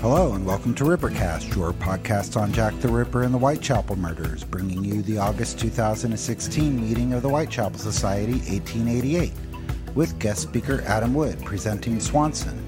[0.00, 4.44] Hello, and welcome to Rippercast, your podcast on Jack the Ripper and the Whitechapel murders,
[4.44, 9.30] bringing you the August 2016 meeting of the Whitechapel Society 1888,
[9.94, 12.58] with guest speaker Adam Wood presenting Swanson,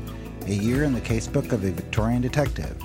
[0.47, 2.77] a year in the casebook of a Victorian detective.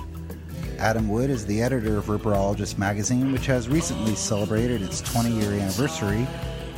[0.78, 5.52] Adam Wood is the editor of Ripperologist magazine, which has recently celebrated its 20 year
[5.60, 6.26] anniversary,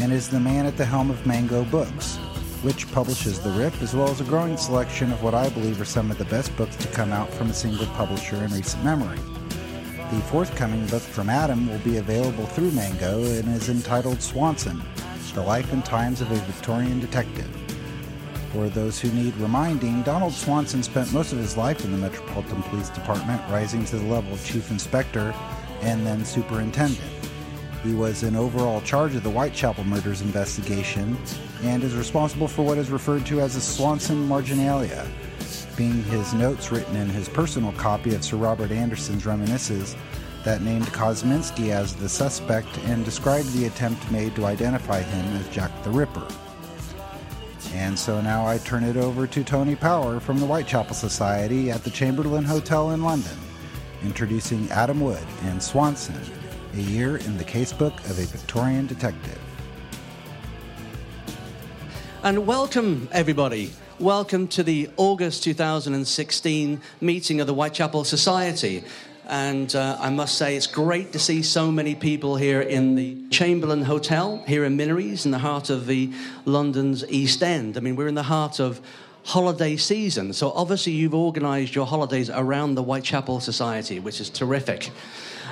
[0.00, 2.18] and is the man at the helm of Mango Books,
[2.62, 5.86] which publishes The Rip, as well as a growing selection of what I believe are
[5.86, 9.18] some of the best books to come out from a single publisher in recent memory.
[10.10, 14.82] The forthcoming book from Adam will be available through Mango and is entitled Swanson
[15.34, 17.48] The Life and Times of a Victorian Detective.
[18.52, 22.62] For those who need reminding, Donald Swanson spent most of his life in the Metropolitan
[22.64, 25.34] Police Department, rising to the level of Chief Inspector
[25.80, 27.00] and then Superintendent.
[27.82, 31.16] He was in overall charge of the Whitechapel murders investigation
[31.62, 35.06] and is responsible for what is referred to as the Swanson Marginalia,
[35.76, 39.96] being his notes written in his personal copy of Sir Robert Anderson's reminiscences
[40.44, 45.48] that named Kosminski as the suspect and described the attempt made to identify him as
[45.48, 46.26] Jack the Ripper.
[47.74, 51.84] And so now I turn it over to Tony Power from the Whitechapel Society at
[51.84, 53.36] the Chamberlain Hotel in London,
[54.02, 56.18] introducing Adam Wood and Swanson
[56.74, 59.38] a Year in the Casebook of a Victorian Detective.
[62.22, 63.72] And welcome, everybody.
[63.98, 68.84] Welcome to the August 2016 meeting of the Whitechapel Society.
[69.26, 73.26] And uh, I must say, it's great to see so many people here in the
[73.30, 76.12] Chamberlain Hotel, here in Minories, in the heart of the
[76.44, 77.78] London's East End.
[77.78, 78.82] I mean, we're in the heart of
[79.24, 80.34] holiday season.
[80.34, 84.90] So obviously, you've organised your holidays around the Whitechapel Society, which is terrific.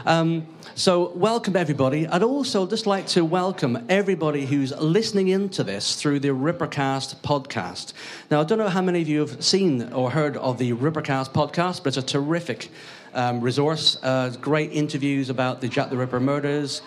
[0.08, 2.06] Um, so, welcome everybody.
[2.06, 7.92] I'd also just like to welcome everybody who's listening into this through the Rippercast podcast.
[8.30, 11.34] Now, I don't know how many of you have seen or heard of the Rippercast
[11.34, 12.70] podcast, but it's a terrific
[13.12, 13.98] um, resource.
[14.02, 16.80] Uh, great interviews about the Jack the Ripper murders.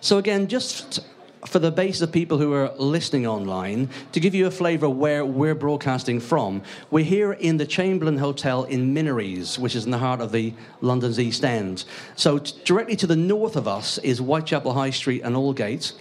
[0.00, 1.00] So, again, just
[1.46, 4.96] for the base of people who are listening online, to give you a flavour of
[4.96, 9.90] where we're broadcasting from, we're here in the Chamberlain Hotel in Minories, which is in
[9.90, 11.84] the heart of the London's East End.
[12.16, 15.92] So t- directly to the north of us is Whitechapel High Street and Aldgate,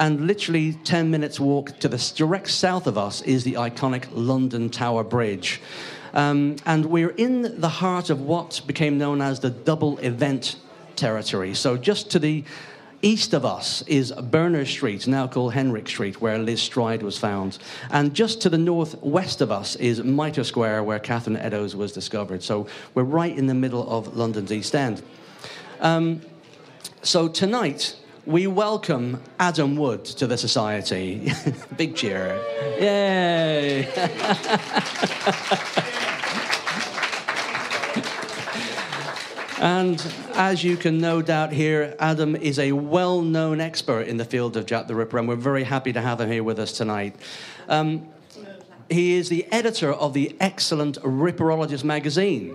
[0.00, 4.70] and literally 10 minutes walk to the direct south of us is the iconic London
[4.70, 5.60] Tower Bridge.
[6.14, 10.56] Um, and we're in the heart of what became known as the double event
[10.96, 11.54] territory.
[11.54, 12.44] So just to the
[13.00, 17.58] East of us is Berner Street, now called Henriques Street, where Liz Stride was found.
[17.90, 22.42] And just to the northwest of us is Mitre Square, where Catherine Eddowes was discovered.
[22.42, 25.00] So we're right in the middle of London's East End.
[25.80, 26.22] Um,
[27.02, 27.94] so tonight,
[28.26, 31.32] we welcome Adam Wood to the Society.
[31.76, 32.36] Big cheer.
[32.80, 33.86] Yay!
[39.60, 40.00] And
[40.34, 44.56] as you can no doubt hear, Adam is a well known expert in the field
[44.56, 47.16] of Jack the Ripper, and we're very happy to have him here with us tonight.
[47.68, 48.08] Um,
[48.88, 52.50] he is the editor of the excellent Ripperologist magazine,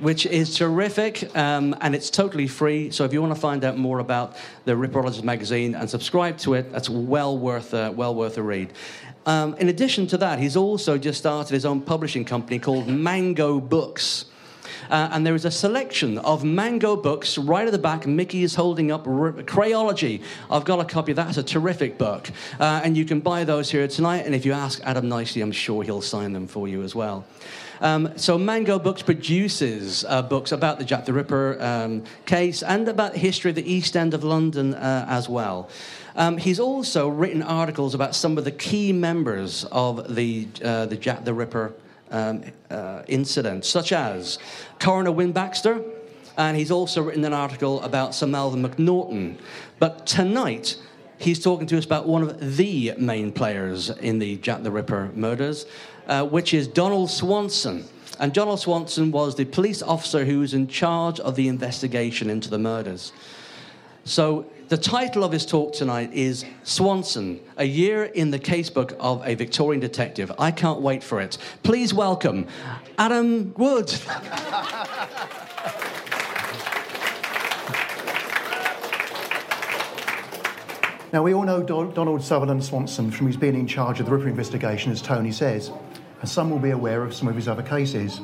[0.00, 2.92] which is terrific um, and it's totally free.
[2.92, 6.54] So if you want to find out more about the Ripperologist magazine and subscribe to
[6.54, 8.72] it, that's well worth, uh, well worth a read.
[9.26, 13.58] Um, in addition to that, he's also just started his own publishing company called Mango
[13.58, 14.26] Books.
[14.90, 18.06] Uh, and there is a selection of mango books right at the back.
[18.06, 20.22] Mickey is holding up Crayology.
[20.50, 21.12] I've got a copy.
[21.12, 21.26] Of that.
[21.26, 22.30] That's a terrific book.
[22.58, 24.26] Uh, and you can buy those here tonight.
[24.26, 27.24] And if you ask Adam nicely, I'm sure he'll sign them for you as well.
[27.80, 32.88] Um, so Mango Books produces uh, books about the Jack the Ripper um, case and
[32.88, 35.68] about the history of the East End of London uh, as well.
[36.16, 40.96] Um, he's also written articles about some of the key members of the, uh, the
[40.96, 41.72] Jack the Ripper
[42.10, 44.38] um, uh, incidents, such as
[44.78, 45.82] Coroner Wynne Baxter,
[46.36, 49.38] and he's also written an article about Sir Melville Macnaghten.
[49.78, 50.76] But tonight,
[51.18, 55.10] he's talking to us about one of the main players in the Jack the Ripper
[55.14, 55.66] murders,
[56.06, 57.84] uh, which is Donald Swanson.
[58.20, 62.50] And Donald Swanson was the police officer who was in charge of the investigation into
[62.50, 63.12] the murders.
[64.08, 69.22] So, the title of his talk tonight is Swanson, a year in the casebook of
[69.28, 70.32] a Victorian detective.
[70.38, 71.36] I can't wait for it.
[71.62, 72.46] Please welcome
[72.96, 73.94] Adam Wood.
[81.10, 84.28] Now, we all know Donald Sutherland Swanson from his being in charge of the Ripper
[84.28, 85.70] investigation, as Tony says,
[86.20, 88.20] and some will be aware of some of his other cases.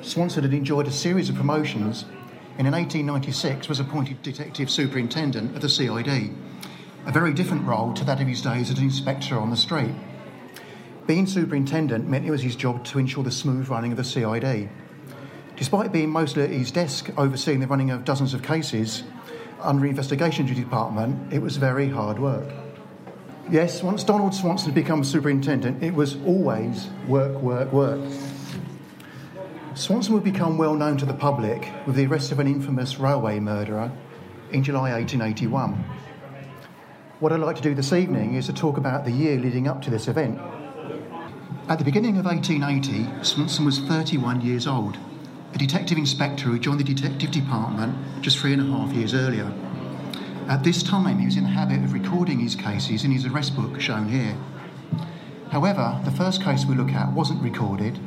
[0.00, 2.04] Swanson had enjoyed a series of promotions
[2.58, 6.34] and in 1896 was appointed Detective Superintendent of the CID,
[7.06, 9.94] a very different role to that of his days as an inspector on the street.
[11.06, 14.68] Being superintendent meant it was his job to ensure the smooth running of the CID.
[15.56, 19.02] Despite being mostly at his desk overseeing the running of dozens of cases,
[19.60, 22.48] under investigation duty department, it was very hard work.
[23.50, 28.00] Yes, once Donald Swanson had become superintendent, it was always work, work, work.
[29.74, 33.40] Swanson would become well known to the public with the arrest of an infamous railway
[33.40, 33.90] murderer
[34.50, 35.72] in July 1881.
[37.20, 39.80] What I'd like to do this evening is to talk about the year leading up
[39.82, 40.38] to this event.
[41.68, 44.98] At the beginning of 1880, Swanson was 31 years old
[45.54, 49.52] a detective inspector who joined the detective department just three and a half years earlier.
[50.48, 53.54] At this time, he was in the habit of recording his cases in his arrest
[53.56, 54.36] book shown here.
[55.50, 57.98] However, the first case we look at wasn't recorded,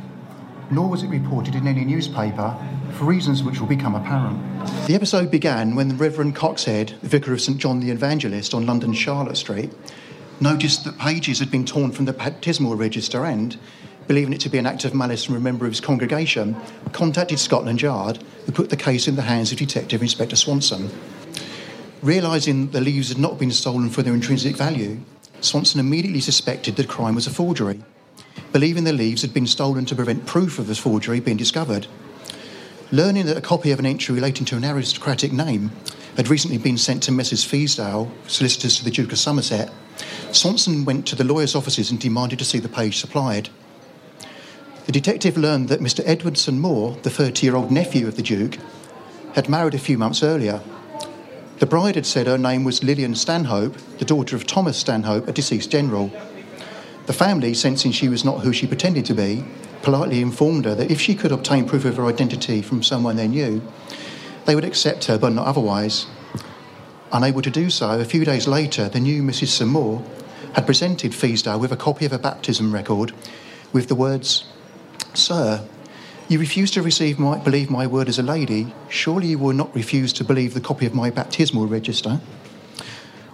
[0.71, 2.55] nor was it reported in any newspaper
[2.91, 4.39] for reasons which will become apparent.
[4.87, 8.65] The episode began when the Reverend Coxhead, the vicar of St John the Evangelist on
[8.65, 9.71] London Charlotte Street,
[10.39, 13.57] noticed that pages had been torn from the baptismal register and,
[14.07, 16.55] believing it to be an act of malice from a member of his congregation,
[16.91, 20.89] contacted Scotland Yard, who put the case in the hands of Detective Inspector Swanson.
[22.01, 24.99] Realising the leaves had not been stolen for their intrinsic value,
[25.41, 27.81] Swanson immediately suspected the crime was a forgery,
[28.51, 31.87] believing the leaves had been stolen to prevent proof of the forgery being discovered.
[32.91, 35.71] Learning that a copy of an entry relating to an aristocratic name
[36.17, 37.43] had recently been sent to Messrs.
[37.43, 39.71] Feasdale, solicitors to the Duke of Somerset,
[40.31, 43.49] Swanson went to the lawyer's offices and demanded to see the page supplied.
[44.85, 46.03] The detective learned that Mr.
[46.05, 46.57] Edward St.
[46.57, 48.57] Maur, the 30 year old nephew of the Duke,
[49.33, 50.61] had married a few months earlier.
[51.59, 55.31] The bride had said her name was Lillian Stanhope, the daughter of Thomas Stanhope, a
[55.31, 56.11] deceased general.
[57.05, 59.43] The family, sensing she was not who she pretended to be,
[59.83, 63.27] politely informed her that if she could obtain proof of her identity from someone they
[63.27, 63.61] knew,
[64.45, 66.07] they would accept her, but not otherwise.
[67.11, 69.49] Unable to do so, a few days later, the new Mrs.
[69.49, 70.03] Seymour
[70.53, 73.13] had presented Feasdale with a copy of a baptism record
[73.71, 74.45] with the words,
[75.13, 75.63] Sir,
[76.27, 78.73] you refuse to receive my, believe my word as a lady.
[78.89, 82.19] Surely you will not refuse to believe the copy of my baptismal register.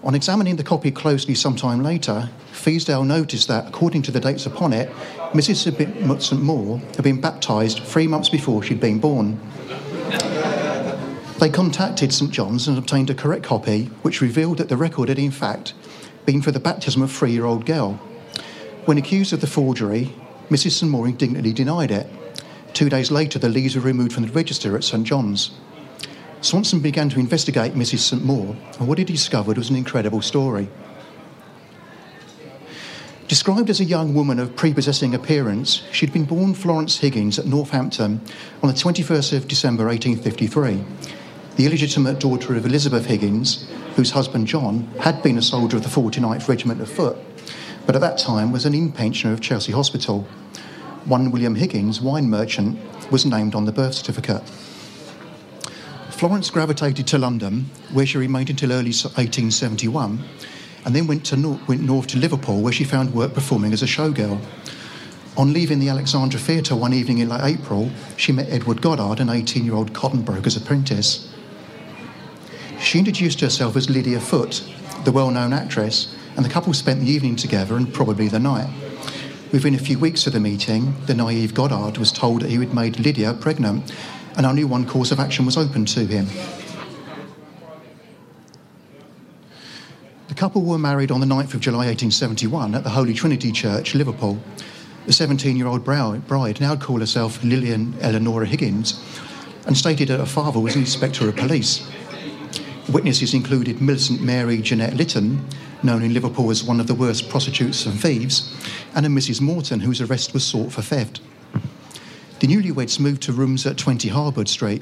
[0.04, 4.48] On examining the copy closely some time later, Feasdale noticed that, according to the dates
[4.48, 4.90] upon it,
[5.34, 6.22] Mrs.
[6.22, 6.42] St.
[6.42, 9.40] Maur had been baptised three months before she'd been born.
[11.40, 12.32] They contacted St.
[12.32, 15.74] John's and obtained a correct copy, which revealed that the record had, in fact,
[16.26, 17.94] been for the baptism of a three year old girl.
[18.86, 20.16] When accused of the forgery,
[20.50, 20.72] Mrs.
[20.72, 20.92] St.
[20.92, 22.08] Maur indignantly denied it.
[22.74, 25.06] Two days later, the leaves were removed from the register at St.
[25.06, 25.52] John's.
[26.42, 28.00] Swanson began to investigate Mrs.
[28.00, 28.24] St.
[28.24, 30.68] Maur, and what he discovered was an incredible story.
[33.28, 38.20] Described as a young woman of prepossessing appearance, she'd been born Florence Higgins at Northampton
[38.62, 40.84] on the 21st of December 1853.
[41.56, 45.90] The illegitimate daughter of Elizabeth Higgins, whose husband John had been a soldier of the
[45.90, 47.18] 49th Regiment of Foot,
[47.86, 50.28] but at that time was an in pensioner of Chelsea Hospital
[51.06, 52.80] one William Higgins, wine merchant,
[53.12, 54.44] was named on the birth certificate.
[56.22, 60.24] Florence gravitated to London, where she remained until early 1871,
[60.86, 63.82] and then went, to nor- went north to Liverpool, where she found work performing as
[63.82, 64.40] a showgirl.
[65.36, 69.30] On leaving the Alexandra Theatre one evening in late April, she met Edward Goddard, an
[69.32, 71.34] 18 year old cotton broker's apprentice.
[72.80, 74.64] She introduced herself as Lydia Foote,
[75.06, 78.70] the well known actress, and the couple spent the evening together and probably the night.
[79.52, 82.76] Within a few weeks of the meeting, the naive Goddard was told that he had
[82.76, 83.92] made Lydia pregnant,
[84.38, 86.28] and only one course of action was open to him.
[90.28, 93.94] The couple were married on the 9th of July 1871 at the Holy Trinity Church,
[93.96, 94.42] Liverpool.
[95.06, 99.00] The 17 year old bride now called herself Lillian Eleanora Higgins
[99.66, 101.90] and stated that her father was an inspector of police.
[102.92, 105.46] Witnesses included Millicent Mary Jeanette Lytton,
[105.84, 108.54] known in Liverpool as one of the worst prostitutes and thieves,
[108.96, 109.42] and a Mrs.
[109.42, 111.22] Morton, whose arrest was sought for theft.
[112.42, 114.82] The newlyweds moved to rooms at 20 Harbord Street.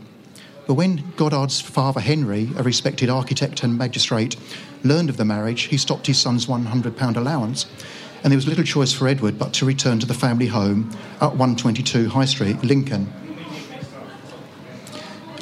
[0.65, 4.37] But when Goddard's father Henry, a respected architect and magistrate,
[4.85, 7.65] learned of the marriage, he stopped his son's £100 allowance,
[8.23, 10.89] and there was little choice for Edward but to return to the family home
[11.19, 13.11] at 122 High Street, Lincoln.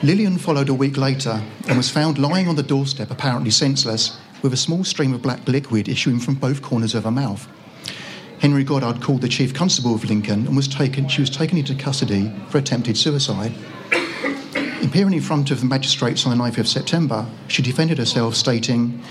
[0.02, 4.54] Lillian followed a week later and was found lying on the doorstep, apparently senseless, with
[4.54, 7.48] a small stream of black liquid issuing from both corners of her mouth.
[8.40, 11.74] Henry Goddard called the chief constable of Lincoln and was taken, she was taken into
[11.74, 13.52] custody for attempted suicide.
[14.84, 19.02] Appearing in front of the magistrates on the 9th of September, she defended herself, stating,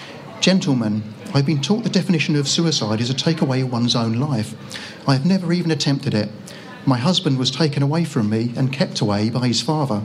[0.41, 1.03] Gentlemen,
[1.35, 4.55] I've been taught the definition of suicide is to take away one's own life.
[5.09, 6.31] I have never even attempted it.
[6.87, 10.03] My husband was taken away from me and kept away by his father.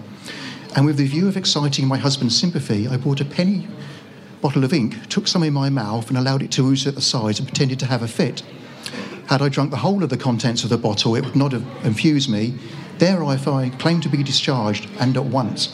[0.76, 3.68] And with the view of exciting my husband's sympathy, I bought a penny
[4.42, 7.02] bottle of ink, took some in my mouth, and allowed it to ooze at the
[7.02, 8.42] sides and pretended to have a fit.
[9.32, 11.66] Had I drunk the whole of the contents of the bottle, it would not have
[11.86, 12.54] infused me.
[12.98, 13.38] There I
[13.80, 15.74] claimed to be discharged, and at once.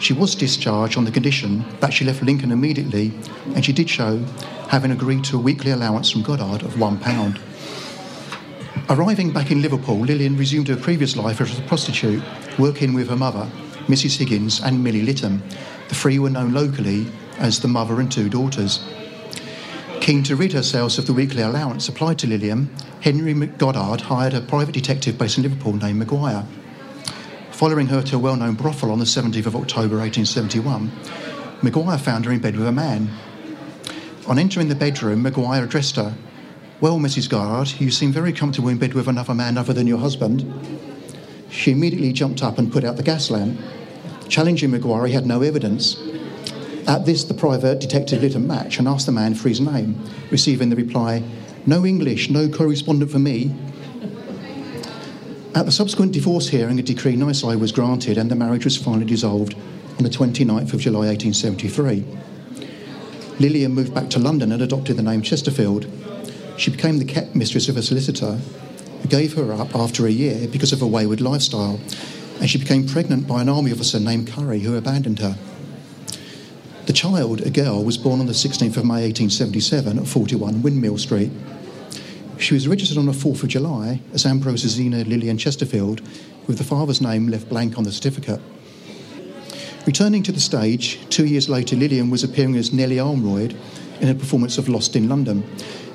[0.00, 3.12] She was discharged on the condition that she left Lincoln immediately,
[3.54, 4.16] and she did show
[4.68, 7.38] having agreed to a weekly allowance from Goddard of £1.
[8.88, 12.22] Arriving back in Liverpool, Lillian resumed her previous life as a prostitute,
[12.58, 13.46] working with her mother,
[13.88, 14.16] Mrs.
[14.16, 15.42] Higgins, and Millie Litton.
[15.90, 18.82] The three were known locally as the mother and two daughters.
[20.04, 22.68] Keen to rid herself of the weekly allowance applied to Lillian,
[23.00, 26.44] Henry Goddard hired a private detective based in Liverpool named Maguire.
[27.52, 30.92] Following her to a well known brothel on the 17th of October 1871,
[31.62, 33.08] Maguire found her in bed with a man.
[34.26, 36.14] On entering the bedroom, Maguire addressed her
[36.82, 37.30] Well, Mrs.
[37.30, 40.44] Goddard, you seem very comfortable in bed with another man other than your husband.
[41.48, 43.58] She immediately jumped up and put out the gas lamp.
[44.28, 45.96] Challenging Maguire, he had no evidence,
[46.86, 49.98] at this, the private detective lit a match and asked the man for his name,
[50.30, 51.22] receiving the reply,
[51.66, 53.54] No English, no correspondent for me.
[55.54, 59.06] At the subsequent divorce hearing, a decree nisi was granted and the marriage was finally
[59.06, 59.54] dissolved
[59.98, 62.04] on the 29th of July 1873.
[63.38, 65.86] Lillian moved back to London and adopted the name Chesterfield.
[66.56, 68.38] She became the kept mistress of a solicitor
[69.02, 71.80] who gave her up after a year because of a wayward lifestyle,
[72.40, 75.36] and she became pregnant by an army officer named Curry who abandoned her.
[76.86, 80.98] The child, a girl, was born on the 16th of May 1877 at 41 Windmill
[80.98, 81.30] Street.
[82.38, 86.02] She was registered on the 4th of July as Ambrose Zena Lillian Chesterfield,
[86.46, 88.38] with the father's name left blank on the certificate.
[89.86, 93.56] Returning to the stage, two years later, Lillian was appearing as Nellie Armroyd
[94.02, 95.42] in a performance of Lost in London,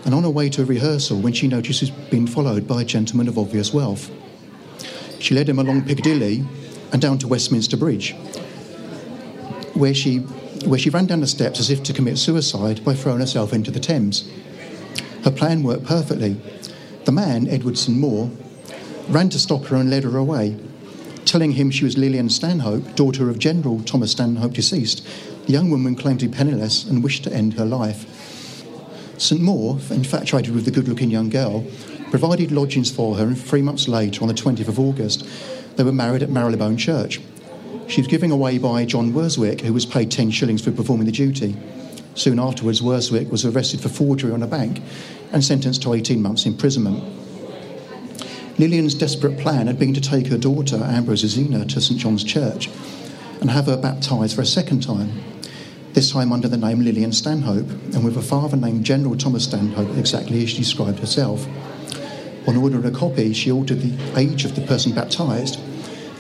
[0.06, 2.86] and on her way to a rehearsal when she noticed she'd been followed by a
[2.86, 4.10] gentleman of obvious wealth.
[5.20, 6.44] She led him along Piccadilly
[6.92, 8.16] and down to Westminster Bridge,
[9.76, 10.26] where she
[10.66, 13.72] where she ran down the steps as if to commit suicide by throwing herself into
[13.72, 14.30] the Thames.
[15.24, 16.38] Her plan worked perfectly.
[17.06, 17.98] The man, Edward St.
[17.98, 18.30] Maur,
[19.10, 20.58] ran to stop her and led her away.
[21.26, 25.06] Telling him she was Lillian Stanhope, daughter of General Thomas Stanhope, deceased,
[25.46, 28.06] the young woman claimed to be penniless and wished to end her life.
[29.18, 29.42] St.
[29.42, 31.66] Maur, infatuated with the good looking young girl,
[32.10, 35.28] provided lodgings for her, and three months later, on the 20th of August,
[35.76, 37.20] they were married at Marylebone Church.
[37.90, 41.12] She was given away by John Werswick, who was paid 10 shillings for performing the
[41.12, 41.56] duty.
[42.14, 44.80] Soon afterwards, Werswick was arrested for forgery on a bank
[45.32, 47.04] and sentenced to 18 months' imprisonment.
[48.60, 52.70] Lillian's desperate plan had been to take her daughter, Ambrose Zena, to St John's Church
[53.42, 55.24] and have her baptised for a second time,
[55.94, 59.98] this time under the name Lillian Stanhope and with a father named General Thomas Stanhope,
[59.98, 61.48] exactly as she described herself.
[62.48, 65.60] On order ordering a copy, she altered the age of the person baptised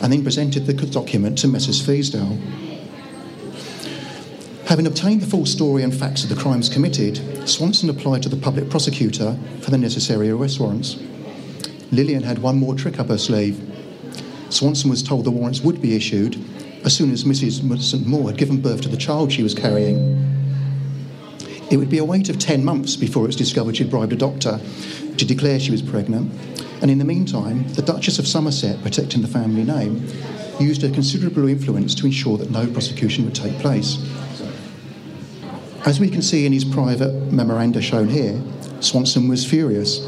[0.01, 1.81] and then presented the document to Messrs.
[1.81, 2.37] Feasdale.
[4.67, 8.37] Having obtained the full story and facts of the crimes committed, Swanson applied to the
[8.37, 10.97] public prosecutor for the necessary arrest warrants.
[11.91, 13.59] Lillian had one more trick up her sleeve.
[14.49, 16.37] Swanson was told the warrants would be issued
[16.85, 17.81] as soon as Mrs.
[17.81, 18.05] St.
[18.05, 19.97] Maur had given birth to the child she was carrying.
[21.71, 24.15] It would be a wait of 10 months before it was discovered she'd bribed a
[24.15, 24.59] doctor
[25.17, 26.31] to declare she was pregnant,
[26.81, 30.07] and in the meantime, the Duchess of Somerset, protecting the family name,
[30.59, 33.97] used her considerable influence to ensure that no prosecution would take place.
[35.85, 38.41] As we can see in his private memoranda shown here,
[38.79, 40.05] Swanson was furious.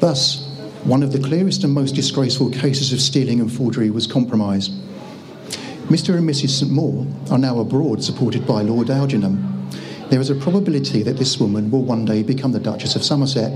[0.00, 0.48] Thus,
[0.84, 4.72] one of the clearest and most disgraceful cases of stealing and forgery was compromised.
[5.88, 6.16] Mr.
[6.16, 6.50] and Mrs.
[6.50, 6.70] St.
[6.70, 9.68] Maur are now abroad, supported by Lord Algernon.
[10.10, 13.52] There is a probability that this woman will one day become the Duchess of Somerset.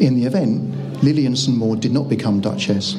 [0.00, 1.36] In the event, Lillian.
[1.56, 2.96] Maud did not become Duchess.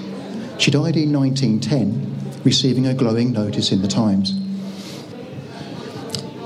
[0.57, 4.31] She died in 1910, receiving a glowing notice in the Times.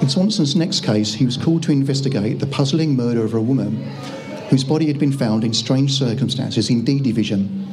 [0.02, 3.76] In Swanson's next case, he was called to investigate the puzzling murder of a woman
[4.50, 7.68] whose body had been found in strange circumstances in D Division.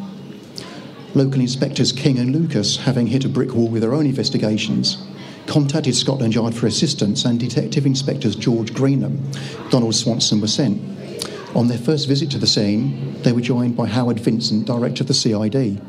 [1.15, 5.03] Local inspectors King and Lucas, having hit a brick wall with their own investigations,
[5.47, 9.19] contacted Scotland Yard for assistance, and Detective Inspectors George Greenham,
[9.71, 10.96] Donald Swanson were sent.
[11.57, 15.09] On their first visit to the scene, they were joined by Howard Vincent, director of
[15.09, 15.81] the CID.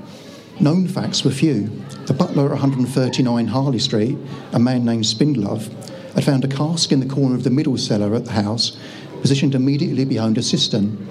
[0.62, 1.70] Known facts were few.
[2.06, 4.18] The butler at 139 Harley Street,
[4.54, 5.70] a man named Spindlove,
[6.14, 8.78] had found a cask in the corner of the middle cellar at the house,
[9.20, 11.06] positioned immediately behind a cistern.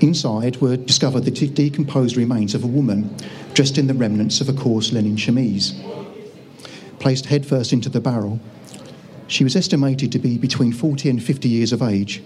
[0.00, 3.16] Inside were discovered the decomposed remains of a woman
[3.54, 5.72] dressed in the remnants of a coarse linen chemise.
[6.98, 8.38] Placed headfirst into the barrel,
[9.28, 12.22] she was estimated to be between 40 and 50 years of age,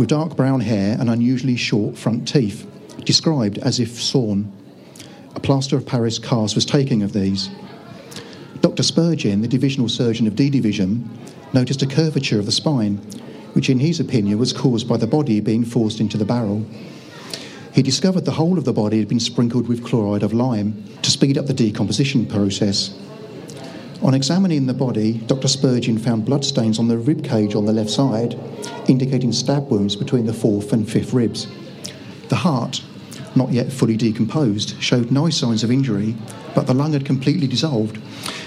[0.00, 2.66] with dark brown hair and unusually short front teeth,
[3.04, 4.50] described as if sawn.
[5.34, 7.50] A plaster of Paris cast was taken of these.
[8.62, 8.82] Dr.
[8.82, 11.06] Spurgeon, the divisional surgeon of D Division,
[11.52, 12.96] noticed a curvature of the spine,
[13.52, 16.64] which in his opinion was caused by the body being forced into the barrel.
[17.74, 21.10] He discovered the whole of the body had been sprinkled with chloride of lime to
[21.10, 22.98] speed up the decomposition process.
[24.02, 25.46] On examining the body, Dr.
[25.46, 28.38] Spurgeon found bloodstains on the rib cage on the left side,
[28.88, 31.46] indicating stab wounds between the fourth and fifth ribs.
[32.28, 32.82] The heart,
[33.34, 36.16] not yet fully decomposed, showed no signs of injury,
[36.54, 37.98] but the lung had completely dissolved,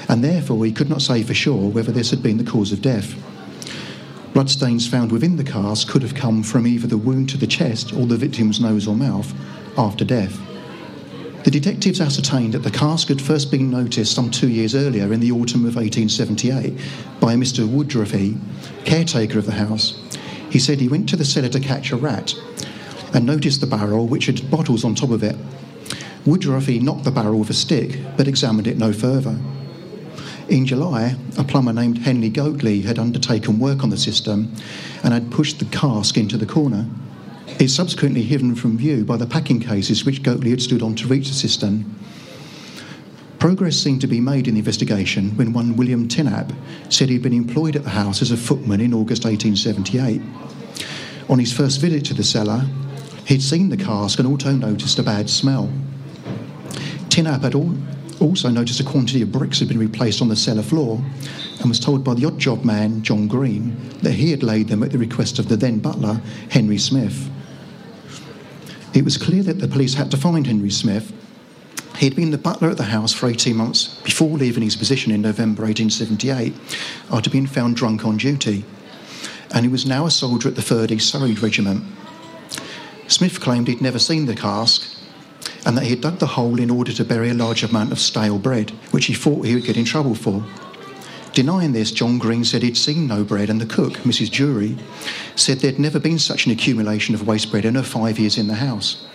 [0.09, 2.81] and therefore he could not say for sure whether this had been the cause of
[2.81, 3.15] death.
[4.33, 7.93] Bloodstains found within the cask could have come from either the wound to the chest
[7.93, 9.31] or the victim's nose or mouth
[9.77, 10.39] after death.
[11.43, 15.19] The detectives ascertained that the cask had first been noticed some two years earlier in
[15.19, 16.73] the autumn of 1878
[17.19, 17.67] by Mr.
[17.67, 18.39] Woodroffe,
[18.85, 19.99] caretaker of the house.
[20.49, 22.33] He said he went to the cellar to catch a rat
[23.13, 25.35] and noticed the barrel, which had bottles on top of it.
[26.25, 29.37] Woodroffe knocked the barrel with a stick, but examined it no further.
[30.47, 34.53] In July, a plumber named Henry Goatley had undertaken work on the system
[35.03, 36.85] and had pushed the cask into the corner.
[37.59, 41.07] It's subsequently hidden from view by the packing cases which Goatley had stood on to
[41.07, 41.95] reach the cistern.
[43.39, 46.51] Progress seemed to be made in the investigation when one William Tinnap
[46.89, 50.21] said he'd been employed at the house as a footman in August 1878.
[51.29, 52.65] On his first visit to the cellar,
[53.25, 55.71] He'd seen the cask and also noticed a bad smell.
[57.09, 57.55] Tinnap had
[58.21, 61.01] also noticed a quantity of bricks had been replaced on the cellar floor
[61.59, 64.83] and was told by the odd job man, John Green, that he had laid them
[64.83, 67.29] at the request of the then butler, Henry Smith.
[68.93, 71.11] It was clear that the police had to find Henry Smith.
[71.97, 75.11] He had been the butler at the house for 18 months before leaving his position
[75.11, 76.53] in November 1878
[77.11, 78.63] after being found drunk on duty,
[79.53, 81.83] and he was now a soldier at the 3rd East Surrey Regiment.
[83.07, 84.87] Smith claimed he'd never seen the cask
[85.65, 87.99] and that he had dug the hole in order to bury a large amount of
[87.99, 90.43] stale bread, which he thought he would get in trouble for.
[91.33, 94.31] Denying this, John Green said he'd seen no bread, and the cook, Mrs.
[94.31, 94.77] Jury,
[95.35, 98.47] said there'd never been such an accumulation of waste bread in her five years in
[98.47, 99.05] the house.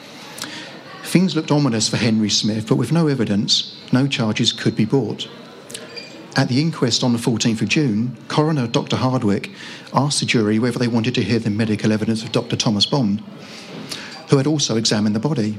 [1.04, 5.28] Things looked ominous for Henry Smith, but with no evidence, no charges could be brought.
[6.36, 8.96] At the inquest on the 14th of June, coroner Dr.
[8.96, 9.50] Hardwick
[9.94, 12.56] asked the jury whether they wanted to hear the medical evidence of Dr.
[12.56, 13.22] Thomas Bond
[14.28, 15.56] who had also examined the body.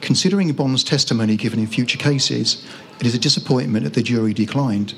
[0.00, 2.64] Considering Bond's testimony given in future cases,
[3.00, 4.94] it is a disappointment that the jury declined.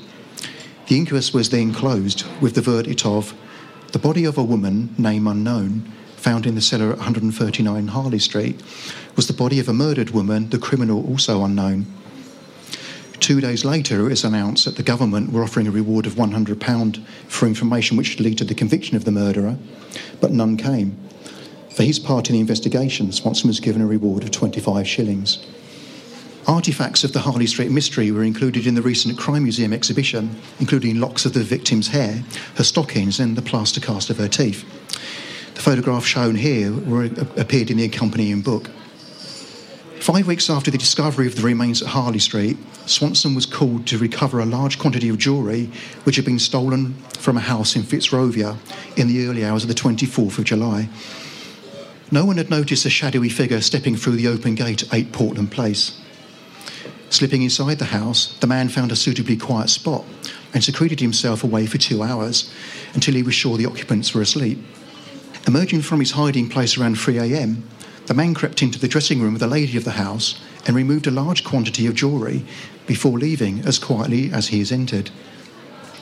[0.87, 3.33] The inquest was then closed with the verdict of
[3.91, 8.61] the body of a woman, name unknown, found in the cellar at 139 Harley Street,
[9.17, 11.85] was the body of a murdered woman, the criminal also unknown.
[13.19, 17.05] Two days later, it was announced that the government were offering a reward of £100
[17.27, 19.57] for information which would lead to the conviction of the murderer,
[20.21, 20.97] but none came.
[21.75, 25.45] For his part in the investigation, Swanson was given a reward of 25 shillings.
[26.47, 30.97] Artifacts of the Harley Street mystery were included in the recent Crime Museum exhibition, including
[30.97, 32.23] locks of the victim's hair,
[32.55, 34.63] her stockings, and the plaster cast of her teeth.
[35.55, 38.69] The photographs shown here were, uh, appeared in the accompanying book.
[39.99, 42.55] Five weeks after the discovery of the remains at Harley Street,
[42.85, 45.69] Swanson was called to recover a large quantity of jewellery
[46.05, 48.55] which had been stolen from a house in Fitzrovia
[48.95, 50.87] in the early hours of the 24th of July.
[52.09, 55.51] No one had noticed a shadowy figure stepping through the open gate at 8 Portland
[55.51, 55.99] Place.
[57.09, 60.03] Slipping inside the house, the man found a suitably quiet spot
[60.53, 62.53] and secreted himself away for two hours
[62.93, 64.59] until he was sure the occupants were asleep.
[65.47, 67.63] Emerging from his hiding place around 3 a.m.,
[68.07, 71.07] the man crept into the dressing room of the lady of the house and removed
[71.07, 72.45] a large quantity of jewellery
[72.85, 75.09] before leaving as quietly as he has entered.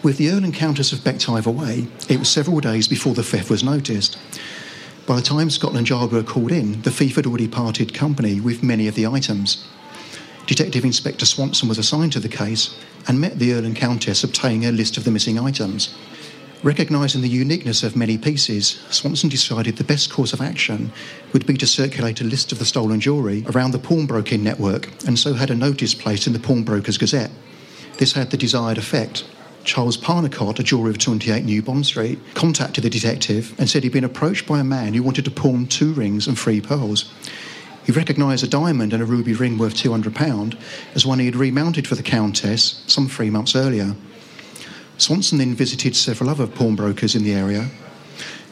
[0.03, 3.49] With the Earl and Countess of Bective away, it was several days before the theft
[3.49, 4.17] was noticed,
[5.05, 8.63] by the time Scotland Yard were called in, the thief had already parted company with
[8.63, 9.63] many of the items.
[10.47, 12.77] Detective Inspector Swanson was assigned to the case
[13.07, 15.95] and met the Earl and Countess obtaining a list of the missing items.
[16.61, 20.91] Recognising the uniqueness of many pieces, Swanson decided the best course of action
[21.33, 25.17] would be to circulate a list of the stolen jewellery around the pawnbroking network and
[25.17, 27.31] so had a notice placed in the Pawnbrokers Gazette.
[27.97, 29.25] This had the desired effect.
[29.63, 33.91] Charles Parnicott, a jeweller of 28 New Bond Street, contacted the detective and said he'd
[33.91, 37.11] been approached by a man who wanted to pawn two rings and three pearls.
[37.85, 40.57] He recognised a diamond and a ruby ring worth £200
[40.95, 43.95] as one he had remounted for the Countess some three months earlier.
[44.97, 47.69] Swanson then visited several other pawnbrokers in the area.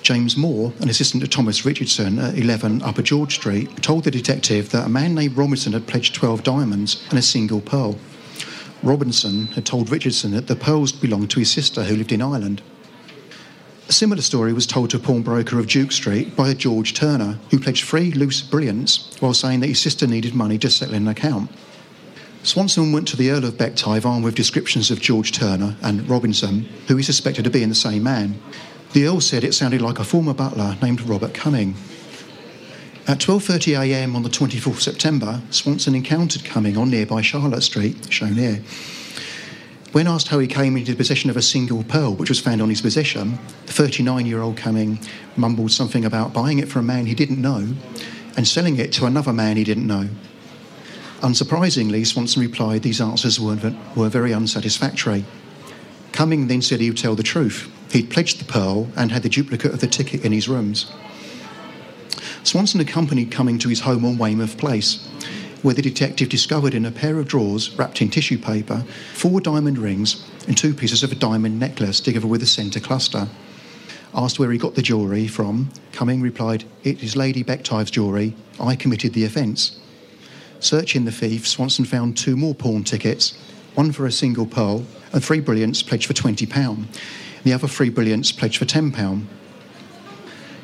[0.03, 4.69] James Moore, an assistant to Thomas Richardson at 11 Upper George Street, told the detective
[4.69, 7.97] that a man named Robinson had pledged 12 diamonds and a single pearl.
[8.83, 12.61] Robinson had told Richardson that the pearls belonged to his sister who lived in Ireland.
[13.89, 17.37] A similar story was told to a pawnbroker of Duke Street by a George Turner,
[17.51, 21.07] who pledged three loose brilliants while saying that his sister needed money to settle an
[21.07, 21.51] account.
[22.43, 26.67] Swanson went to the Earl of Bective armed with descriptions of George Turner and Robinson,
[26.87, 28.39] who he suspected of being the same man.
[28.93, 31.75] The Earl said it sounded like a former butler named Robert Cumming.
[33.05, 38.61] At 12.30am on the 24th September, Swanson encountered Cumming on nearby Charlotte Street, shown here.
[39.93, 42.63] When asked how he came into the possession of a single pearl which was found
[42.63, 44.99] on his possession, the 39 year old Cumming
[45.35, 47.75] mumbled something about buying it from a man he didn't know
[48.35, 50.09] and selling it to another man he didn't know.
[51.21, 55.25] Unsurprisingly, Swanson replied these answers were, were very unsatisfactory.
[56.11, 57.71] Cumming then said he would tell the truth.
[57.91, 60.91] He'd pledged the pearl and had the duplicate of the ticket in his rooms.
[62.41, 65.07] Swanson accompanied Cumming to his home on Weymouth Place,
[65.63, 69.79] where the detective discovered in a pair of drawers wrapped in tissue paper four diamond
[69.79, 73.27] rings and two pieces of a diamond necklace together with a centre cluster.
[74.13, 78.35] Asked where he got the jewellery from, Cumming replied, It is Lady Bective's jewellery.
[78.59, 79.79] I committed the offence.
[80.59, 83.35] Searching the thief, Swanson found two more pawn tickets,
[83.73, 86.85] one for a single pearl and three brilliants pledged for £20.
[87.43, 89.25] The other three brilliants pledged for £10.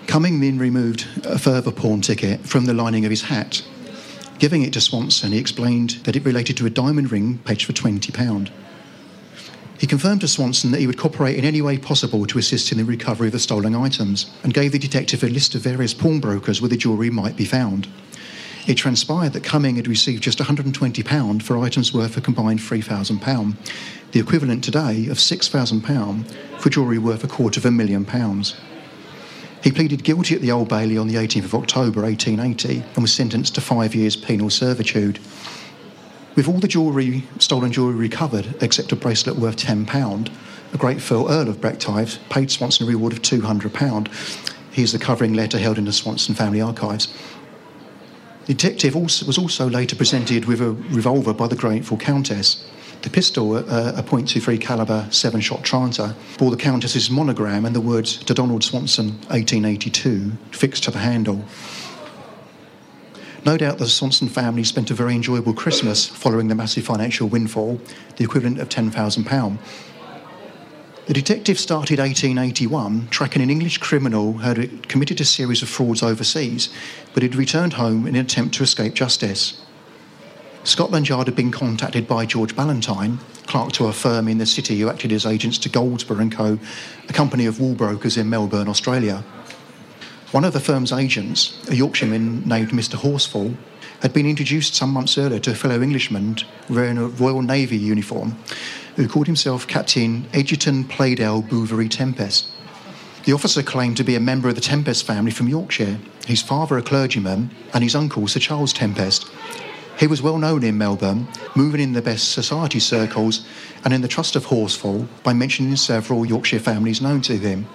[0.08, 3.64] Cumming then removed a further pawn ticket from the lining of his hat.
[4.40, 7.74] Giving it to Swanson, he explained that it related to a diamond ring pledged for
[7.74, 8.50] £20.
[9.78, 12.78] He confirmed to Swanson that he would cooperate in any way possible to assist in
[12.78, 16.62] the recovery of the stolen items and gave the detective a list of various pawnbrokers
[16.62, 17.90] where the jewellery might be found.
[18.66, 23.56] It transpired that Cumming had received just £120 for items worth a combined £3,000,
[24.12, 28.56] the equivalent today of £6,000 for jewellery worth a quarter of a million pounds.
[29.64, 33.14] He pleaded guilty at the Old Bailey on the 18th of October 1880 and was
[33.14, 35.20] sentenced to five years penal servitude.
[36.36, 40.32] With all the jewellery, stolen jewellery recovered, except a bracelet worth £10,
[40.74, 44.08] a grateful Earl of Bective paid Swanson a reward of £200.
[44.72, 47.14] Here's the covering letter held in the Swanson family archives.
[48.46, 52.66] The detective also, was also later presented with a revolver by the grateful Countess.
[53.02, 58.18] The pistol, uh, a .23 caliber seven-shot Tranter, bore the Countess's monogram and the words
[58.18, 61.46] "To Donald Swanson, 1882" fixed to the handle.
[63.46, 67.80] No doubt the Swanson family spent a very enjoyable Christmas following the massive financial windfall,
[68.18, 69.58] the equivalent of £10,000.
[71.08, 76.04] The detective started 1881 tracking an English criminal who had committed a series of frauds
[76.04, 76.70] overseas,
[77.14, 79.62] but had returned home in an attempt to escape justice.
[80.64, 84.80] Scotland Yard had been contacted by George Ballantyne, clerk to a firm in the city
[84.80, 86.60] who acted as agents to Goldsbrough Co.,
[87.08, 89.24] a company of wool brokers in Melbourne, Australia.
[90.32, 92.96] One of the firm's agents, a Yorkshireman named Mr.
[92.96, 93.56] Horsfall,
[94.02, 96.38] had been introduced some months earlier to a fellow Englishman
[96.70, 98.38] wearing a Royal Navy uniform
[98.96, 102.50] who called himself Captain Egerton Playdale Bouverie Tempest.
[103.24, 106.78] The officer claimed to be a member of the Tempest family from Yorkshire, his father
[106.78, 109.30] a clergyman, and his uncle Sir Charles Tempest.
[110.00, 113.46] He was well known in Melbourne, moving in the best society circles
[113.84, 117.68] and in the trust of Horsfall by mentioning several Yorkshire families known to him.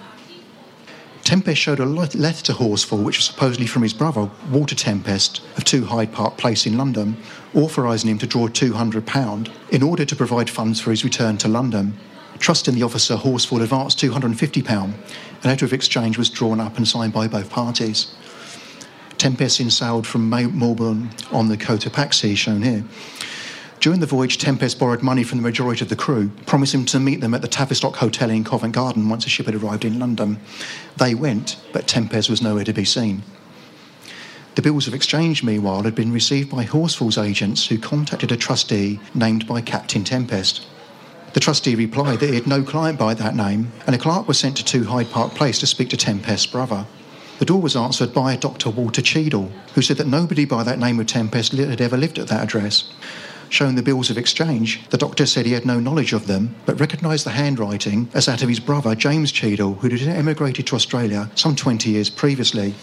[1.23, 5.65] Tempest showed a letter to Horsfall, which was supposedly from his brother, Walter Tempest, of
[5.65, 7.17] 2 Hyde Park Place in London,
[7.53, 11.95] authorising him to draw £200 in order to provide funds for his return to London.
[12.39, 14.93] Trust in the officer, Horsfall advanced £250.
[15.43, 18.15] A letter of exchange was drawn up and signed by both parties.
[19.17, 22.83] Tempest sailed from Melbourne on the Cotopaxi, shown here.
[23.79, 27.21] During the voyage, Tempest borrowed money from the majority of the crew, promising to meet
[27.21, 30.39] them at the Tavistock Hotel in Covent Garden once the ship had arrived in London.
[30.97, 33.23] They went, but Tempest was nowhere to be seen.
[34.55, 38.99] The bills of exchange, meanwhile, had been received by Horsfall's agents who contacted a trustee
[39.13, 40.65] named by Captain Tempest.
[41.33, 44.39] The trustee replied that he had no client by that name, and a clerk was
[44.39, 46.87] sent to 2 Hyde Park Place to speak to Tempest's brother.
[47.37, 48.69] The door was answered by Dr.
[48.69, 52.27] Walter Cheadle, who said that nobody by that name of Tempest had ever lived at
[52.29, 52.89] that address.
[53.49, 56.79] Showing the bills of exchange, the doctor said he had no knowledge of them, but
[56.79, 61.29] recognised the handwriting as that of his brother, James Cheadle, who had emigrated to Australia
[61.35, 62.73] some 20 years previously.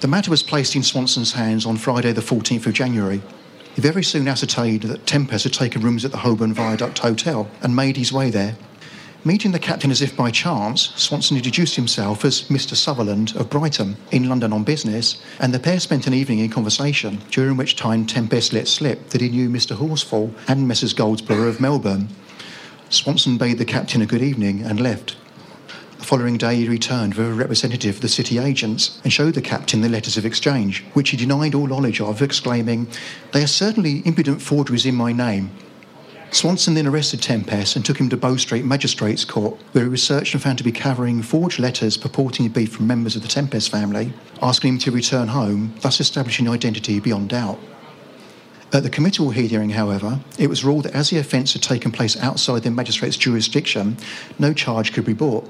[0.00, 3.22] The matter was placed in Swanson's hands on Friday, the 14th of January.
[3.74, 7.74] He very soon ascertained that Tempest had taken rooms at the Holborn Viaduct Hotel and
[7.74, 8.56] made his way there.
[9.26, 12.74] Meeting the captain as if by chance, Swanson introduced himself as Mr.
[12.74, 17.22] Sutherland of Brighton in London on business, and the pair spent an evening in conversation,
[17.30, 19.76] during which time Tempest let slip that he knew Mr.
[19.76, 20.92] Horsfall and Messrs.
[20.92, 22.08] Goldsbrough of Melbourne.
[22.90, 25.16] Swanson bade the captain a good evening and left.
[25.98, 29.40] The following day, he returned with a representative of the city agents and showed the
[29.40, 32.88] captain the letters of exchange, which he denied all knowledge of, exclaiming,
[33.32, 35.50] They are certainly impudent forgeries in my name,
[36.34, 40.02] Swanson then arrested Tempest and took him to Bow Street Magistrates Court, where he was
[40.02, 43.28] searched and found to be carrying forged letters purporting to be from members of the
[43.28, 47.60] Tempest family, asking him to return home, thus establishing identity beyond doubt.
[48.72, 52.16] At the committal hearing, however, it was ruled that as the offence had taken place
[52.16, 53.96] outside the magistrate's jurisdiction,
[54.36, 55.48] no charge could be brought.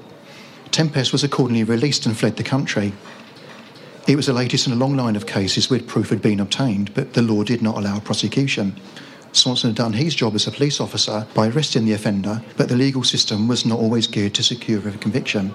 [0.69, 2.93] Tempest was accordingly released and fled the country.
[4.07, 6.93] It was the latest in a long line of cases where proof had been obtained,
[6.93, 8.79] but the law did not allow prosecution.
[9.35, 12.75] Swanson had done his job as a police officer by arresting the offender, but the
[12.75, 15.53] legal system was not always geared to secure a conviction.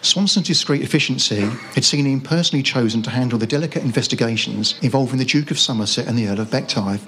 [0.00, 1.40] Swanson's discreet efficiency
[1.74, 6.06] had seen him personally chosen to handle the delicate investigations involving the Duke of Somerset
[6.06, 7.00] and the Earl of Bective.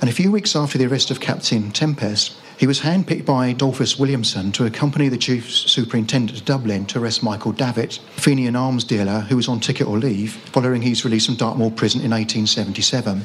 [0.00, 3.98] And a few weeks after the arrest of Captain Tempest, he was handpicked by Adolphus
[3.98, 9.20] Williamson to accompany the Chief Superintendent to Dublin to arrest Michael Davitt, Fenian arms dealer
[9.20, 13.24] who was on ticket or leave following his release from Dartmoor Prison in 1877.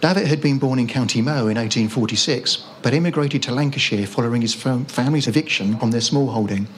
[0.00, 4.54] Davitt had been born in County Mayo in 1846, but emigrated to Lancashire following his
[4.54, 6.68] family's eviction from their small holding.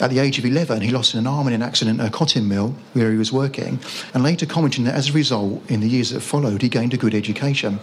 [0.00, 2.48] At the age of 11, he lost an arm in an accident at a cotton
[2.48, 3.78] mill where he was working,
[4.14, 6.96] and later commenting that as a result, in the years that followed, he gained a
[6.96, 7.78] good education.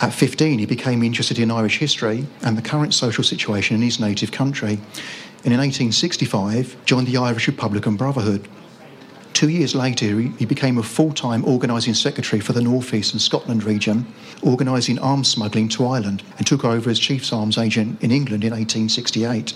[0.00, 4.00] At 15, he became interested in Irish history and the current social situation in his
[4.00, 4.80] native country,
[5.44, 8.48] and in 1865 joined the Irish Republican Brotherhood.
[9.36, 13.20] Two years later, he became a full time organising secretary for the North East and
[13.20, 14.06] Scotland region,
[14.42, 18.52] organising arms smuggling to Ireland, and took over as chief's arms agent in England in
[18.52, 19.52] 1868.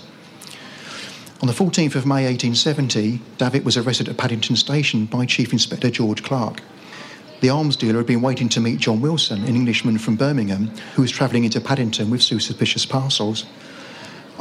[1.41, 5.89] On the 14th of May 1870, Davitt was arrested at Paddington Station by Chief Inspector
[5.89, 6.61] George Clark.
[7.39, 11.01] The arms dealer had been waiting to meet John Wilson, an Englishman from Birmingham, who
[11.01, 13.45] was travelling into Paddington with two suspicious parcels.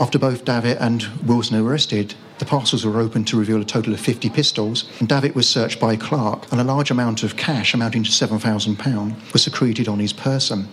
[0.01, 3.93] After both Davitt and Wilson were arrested, the parcels were opened to reveal a total
[3.93, 7.75] of 50 pistols, and Davitt was searched by Clark, and a large amount of cash
[7.75, 10.69] amounting to £7,000 was secreted on his person.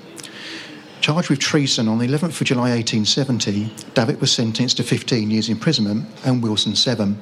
[1.02, 5.50] Charged with treason on the 11th of July 1870, Davitt was sentenced to 15 years
[5.50, 7.22] imprisonment and Wilson 7.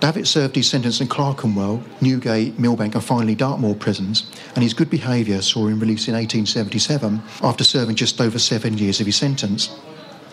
[0.00, 4.90] Davitt served his sentence in Clerkenwell, Newgate, Millbank, and finally Dartmoor prisons, and his good
[4.90, 9.78] behaviour saw him released in 1877 after serving just over seven years of his sentence.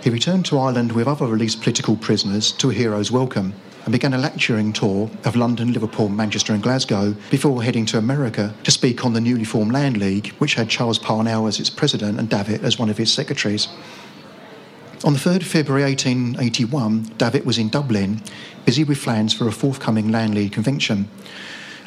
[0.04, 4.16] He returned to Ireland with other released political prisoners to a hero's welcome and began
[4.16, 9.06] a lecturing tour of London, Liverpool, Manchester, and Glasgow before heading to America to speak
[9.06, 12.64] on the newly formed Land League, which had Charles Parnell as its president and Davitt
[12.64, 13.68] as one of his secretaries.
[15.04, 18.24] On the 3rd of February 1881, Davitt was in Dublin,
[18.66, 21.10] busy with plans for a forthcoming Land League convention.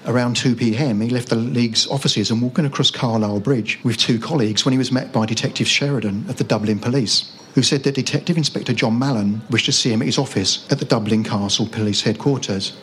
[0.06, 4.20] Around 2 pm, he left the League's offices and walking across Carlisle Bridge with two
[4.20, 7.94] colleagues when he was met by Detective Sheridan of the Dublin Police who said that
[7.94, 11.66] Detective Inspector John Mallon wished to see him at his office at the Dublin Castle
[11.66, 12.76] Police Headquarters.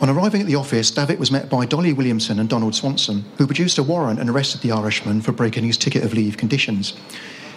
[0.00, 3.46] On arriving at the office, Davitt was met by Dolly Williamson and Donald Swanson, who
[3.46, 6.94] produced a warrant and arrested the Irishman for breaking his ticket of leave conditions.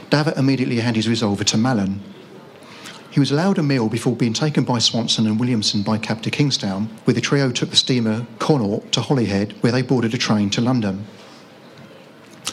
[0.10, 2.01] Davitt immediately handed his revolver to Mallon.
[3.12, 6.31] He was allowed a meal before being taken by Swanson and Williamson by cab to
[6.31, 10.49] Kingstown, where the trio took the steamer Connaught to Holyhead, where they boarded a train
[10.51, 11.05] to London.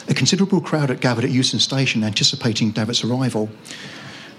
[0.07, 3.49] A considerable crowd had gathered at Euston Station anticipating Davitt's arrival.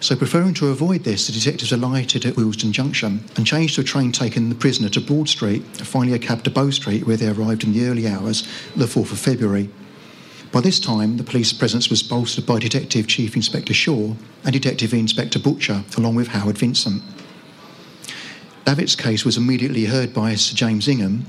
[0.00, 3.84] So, preferring to avoid this, the detectives alighted at Willesden Junction and changed to a
[3.84, 7.28] train taking the prisoner to Broad Street, finally a cab to Bow Street, where they
[7.28, 8.42] arrived in the early hours
[8.74, 9.68] of the 4th of February.
[10.52, 14.92] By this time, the police presence was bolstered by Detective Chief Inspector Shaw and Detective
[14.92, 17.02] Inspector Butcher, along with Howard Vincent.
[18.64, 21.26] Davitt's case was immediately heard by Sir James Ingham,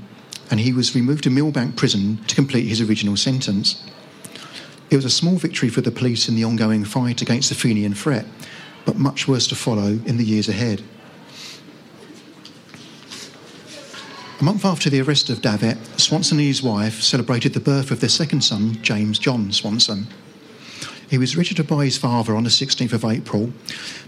[0.50, 3.82] and he was removed to Millbank Prison to complete his original sentence.
[4.92, 7.94] It was a small victory for the police in the ongoing fight against the Fenian
[7.94, 8.26] threat,
[8.84, 10.82] but much worse to follow in the years ahead.
[14.38, 18.00] A month after the arrest of Davitt, Swanson and his wife celebrated the birth of
[18.00, 20.08] their second son, James John Swanson.
[21.08, 23.50] He was registered by his father on the 16th of April,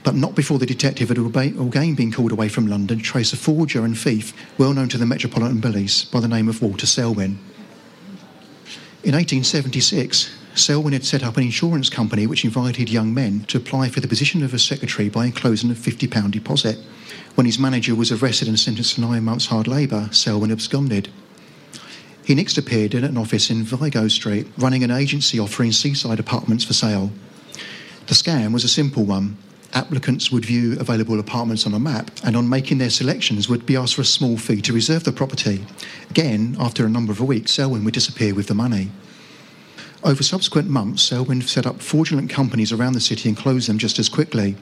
[0.02, 3.38] but not before the detective had again been called away from London to trace a
[3.38, 7.38] forger and thief well known to the Metropolitan Police by the name of Walter Selwyn.
[9.02, 13.88] In 1876, Selwyn had set up an insurance company which invited young men to apply
[13.88, 16.78] for the position of a secretary by enclosing a £50 deposit.
[17.34, 21.08] When his manager was arrested and sentenced to nine months' hard labour, Selwyn absconded.
[22.24, 26.64] He next appeared in an office in Vigo Street, running an agency offering seaside apartments
[26.64, 27.10] for sale.
[28.06, 29.36] The scam was a simple one.
[29.72, 33.76] Applicants would view available apartments on a map and, on making their selections, would be
[33.76, 35.66] asked for a small fee to reserve the property.
[36.10, 38.90] Again, after a number of weeks, Selwyn would disappear with the money.
[40.04, 43.98] Over subsequent months, Selwyn set up fraudulent companies around the city and closed them just
[43.98, 44.54] as quickly,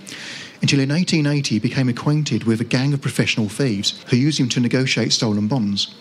[0.60, 4.48] until in 1880 he became acquainted with a gang of professional thieves who used him
[4.50, 5.96] to negotiate stolen bonds.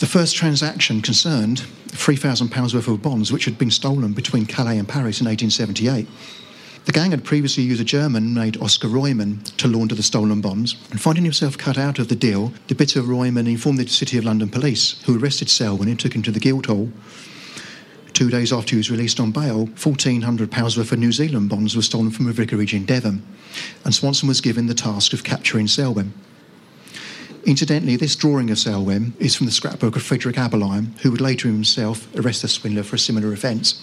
[0.00, 4.88] The first transaction concerned £3,000 worth of bonds which had been stolen between Calais and
[4.88, 6.08] Paris in 1878.
[6.86, 10.74] The gang had previously used a German named Oscar Royman to launder the stolen bonds,
[10.90, 14.24] and finding himself cut out of the deal, the bitter Royman informed the City of
[14.24, 16.90] London police, who arrested Selwyn and took him to the Guildhall.
[18.16, 21.82] Two days after he was released on bail, £1,400 worth of New Zealand bonds were
[21.82, 23.22] stolen from a vicarage in Devon,
[23.84, 26.14] and Swanson was given the task of capturing Selwyn.
[27.44, 31.48] Incidentally, this drawing of Selwyn is from the scrapbook of Frederick Abberline, who would later
[31.48, 33.82] himself arrest the swindler for a similar offence.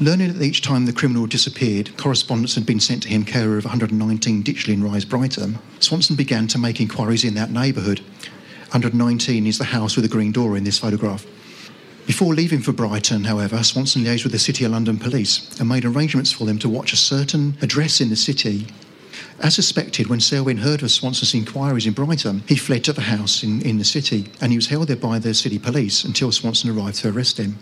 [0.00, 3.64] Learning that each time the criminal disappeared, correspondence had been sent to him care of
[3.64, 8.00] 119 Ditchley Rise, Brighton, Swanson began to make inquiries in that neighbourhood.
[8.72, 11.24] 119 is the house with the green door in this photograph.
[12.06, 15.86] Before leaving for Brighton, however, Swanson liaised with the City of London Police and made
[15.86, 18.66] arrangements for them to watch a certain address in the city.
[19.40, 23.42] As suspected, when Selwyn heard of Swanson's inquiries in Brighton, he fled to the house
[23.42, 26.68] in, in the city and he was held there by the city police until Swanson
[26.68, 27.58] arrived to arrest him.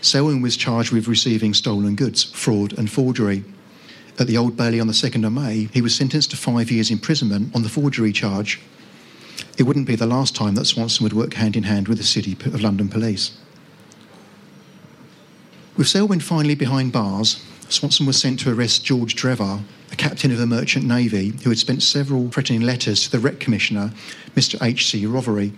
[0.00, 3.44] Selwyn was charged with receiving stolen goods, fraud, and forgery.
[4.18, 6.90] At the Old Bailey on the 2nd of May, he was sentenced to five years'
[6.90, 8.60] imprisonment on the forgery charge.
[9.56, 12.04] It wouldn't be the last time that Swanson would work hand in hand with the
[12.04, 13.38] City of London Police.
[15.78, 19.62] With Selwyn finally behind bars, Swanson was sent to arrest George Drevar,
[19.92, 23.38] a captain of the Merchant Navy who had spent several threatening letters to the Wreck
[23.38, 23.92] Commissioner,
[24.34, 24.60] Mr.
[24.60, 25.06] H.C.
[25.06, 25.52] Rothery,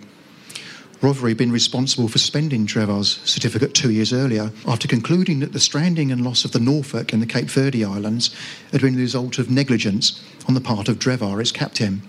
[1.01, 5.59] Rothery had been responsible for spending Drevar's certificate two years earlier after concluding that the
[5.59, 8.29] stranding and loss of the Norfolk and the Cape Verde Islands
[8.71, 12.03] had been the result of negligence on the part of Drevar, its captain.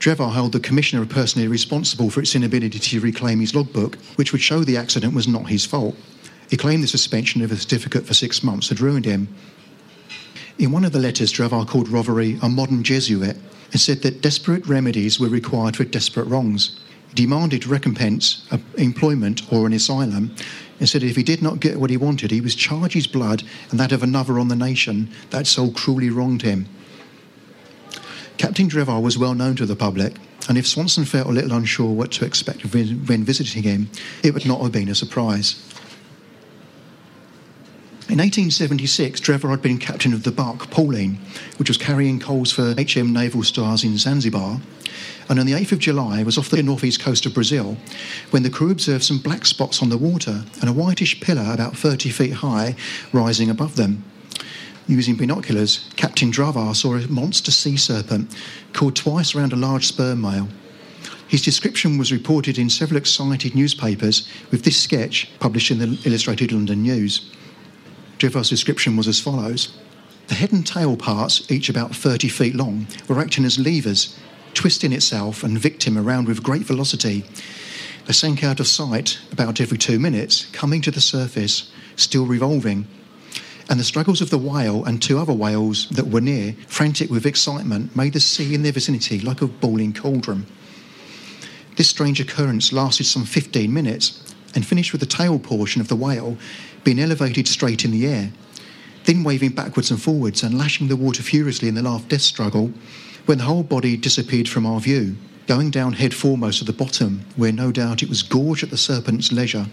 [0.00, 4.42] Drevar held the commissioner personally responsible for its inability to reclaim his logbook, which would
[4.42, 5.94] show the accident was not his fault.
[6.48, 9.28] He claimed the suspension of his certificate for six months had ruined him.
[10.58, 13.36] In one of the letters, Drevar called Rothery a modern Jesuit
[13.72, 16.78] and said that desperate remedies were required for desperate wrongs
[17.14, 20.34] demanded recompense, uh, employment, or an asylum,
[20.80, 23.42] and said if he did not get what he wanted, he was charged his blood
[23.70, 26.66] and that of another on the nation that so cruelly wronged him.
[28.36, 30.16] Captain Drevar was well known to the public,
[30.48, 33.88] and if Swanson felt a little unsure what to expect when visiting him,
[34.22, 35.54] it would not have been a surprise.
[38.06, 41.18] In 1876, Drevar had been captain of the bark Pauline,
[41.56, 44.60] which was carrying coals for HM Naval Stores in Zanzibar,
[45.30, 47.78] and on the 8th of July was off the northeast coast of Brazil
[48.30, 51.78] when the crew observed some black spots on the water and a whitish pillar about
[51.78, 52.76] 30 feet high
[53.14, 54.04] rising above them.
[54.86, 58.36] Using binoculars, Captain Drevar saw a monster sea serpent
[58.74, 60.48] caught twice around a large sperm whale.
[61.26, 66.52] His description was reported in several excited newspapers, with this sketch published in the Illustrated
[66.52, 67.30] London News.
[68.18, 69.76] Drevar's description was as follows
[70.28, 74.18] The head and tail parts, each about 30 feet long, were acting as levers
[74.54, 77.24] twisting itself and victim around with great velocity.
[78.06, 82.86] They sank out of sight about every two minutes, coming to the surface, still revolving.
[83.68, 87.26] And the struggles of the whale and two other whales that were near, frantic with
[87.26, 90.46] excitement, made the sea in their vicinity like a boiling cauldron.
[91.76, 95.96] This strange occurrence lasted some 15 minutes and finished with the tail portion of the
[95.96, 96.36] whale
[96.84, 98.30] being elevated straight in the air,
[99.04, 102.72] then waving backwards and forwards and lashing the water furiously in the last death struggle
[103.26, 105.16] when the whole body disappeared from our view,
[105.46, 108.76] going down head foremost at the bottom, where no doubt it was gorged at the
[108.76, 109.66] serpent's leisure,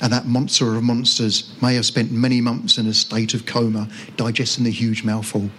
[0.00, 3.88] and that monster of monsters may have spent many months in a state of coma,
[4.16, 5.50] digesting the huge mouthful.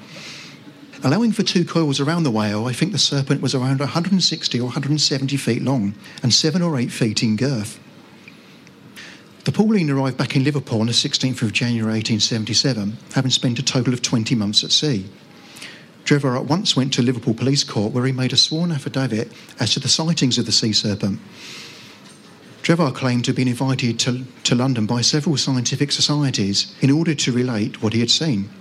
[1.02, 4.66] Allowing for two coils around the whale, I think the serpent was around 160 or
[4.66, 7.80] 170 feet long and seven or eight feet in girth.
[9.50, 13.64] The Pauline arrived back in Liverpool on the 16th of January 1877, having spent a
[13.64, 15.10] total of 20 months at sea.
[16.06, 19.74] Drevar at once went to Liverpool Police Court where he made a sworn affidavit as
[19.74, 21.20] to the sightings of the sea serpent.
[22.62, 27.16] Drevar claimed to have been invited to, to London by several scientific societies in order
[27.16, 28.52] to relate what he had seen.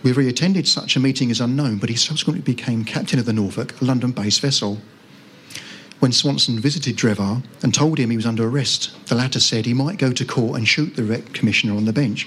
[0.00, 3.32] Whether he attended such a meeting is unknown, but he subsequently became captain of the
[3.32, 4.80] Norfolk, a London based vessel.
[6.02, 9.72] When Swanson visited Drevar and told him he was under arrest, the latter said he
[9.72, 12.26] might go to court and shoot the Wreck Commissioner on the bench.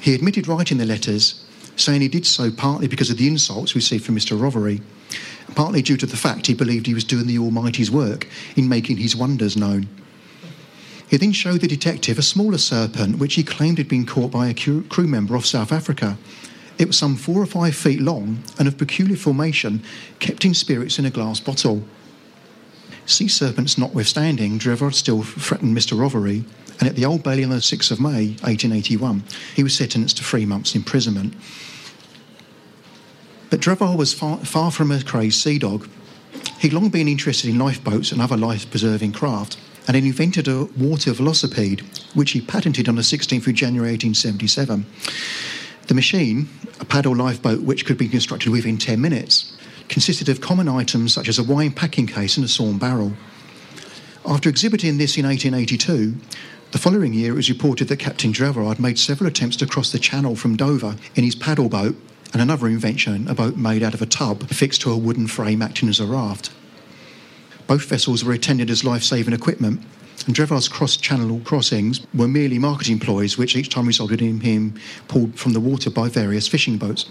[0.00, 1.44] He admitted writing the letters
[1.76, 4.40] saying he did so partly because of the insults received from Mr.
[4.40, 4.80] Rothery,
[5.54, 8.26] partly due to the fact he believed he was doing the Almighty's work
[8.56, 9.86] in making his wonders known.
[11.06, 14.48] He then showed the detective a smaller serpent which he claimed had been caught by
[14.48, 16.16] a crew member off South Africa.
[16.78, 19.82] It was some four or five feet long and of peculiar formation,
[20.18, 21.84] kept in spirits in a glass bottle.
[23.10, 25.98] Sea serpents notwithstanding, Drevar still threatened Mr.
[25.98, 26.44] Rothery,
[26.78, 29.24] and at the Old Bailey on the 6th of May 1881,
[29.56, 31.34] he was sentenced to three months' imprisonment.
[33.50, 35.88] But Drevar was far, far from a crazed sea dog.
[36.60, 39.58] He'd long been interested in lifeboats and other life preserving craft,
[39.88, 41.80] and had invented a water velocipede,
[42.14, 44.86] which he patented on the 16th of January 1877.
[45.88, 46.48] The machine,
[46.78, 49.56] a paddle lifeboat which could be constructed within 10 minutes,
[49.90, 53.12] consisted of common items such as a wine packing case and a sawn barrel.
[54.24, 56.14] After exhibiting this in 1882,
[56.70, 59.98] the following year it was reported that Captain Drevar made several attempts to cross the
[59.98, 61.96] channel from Dover in his paddle boat
[62.32, 65.60] and another invention, a boat made out of a tub fixed to a wooden frame
[65.60, 66.52] acting as a raft.
[67.66, 69.82] Both vessels were intended as life saving equipment,
[70.26, 74.74] and Drevar's cross channel crossings were merely marketing ploys, which each time resulted in him
[75.08, 77.06] pulled from the water by various fishing boats.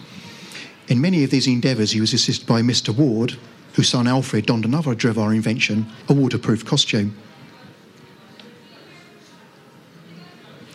[0.90, 2.90] In many of these endeavours, he was assisted by Mr.
[2.90, 3.38] Ward,
[3.74, 7.16] whose son Alfred donned another Drevar invention, a waterproof costume.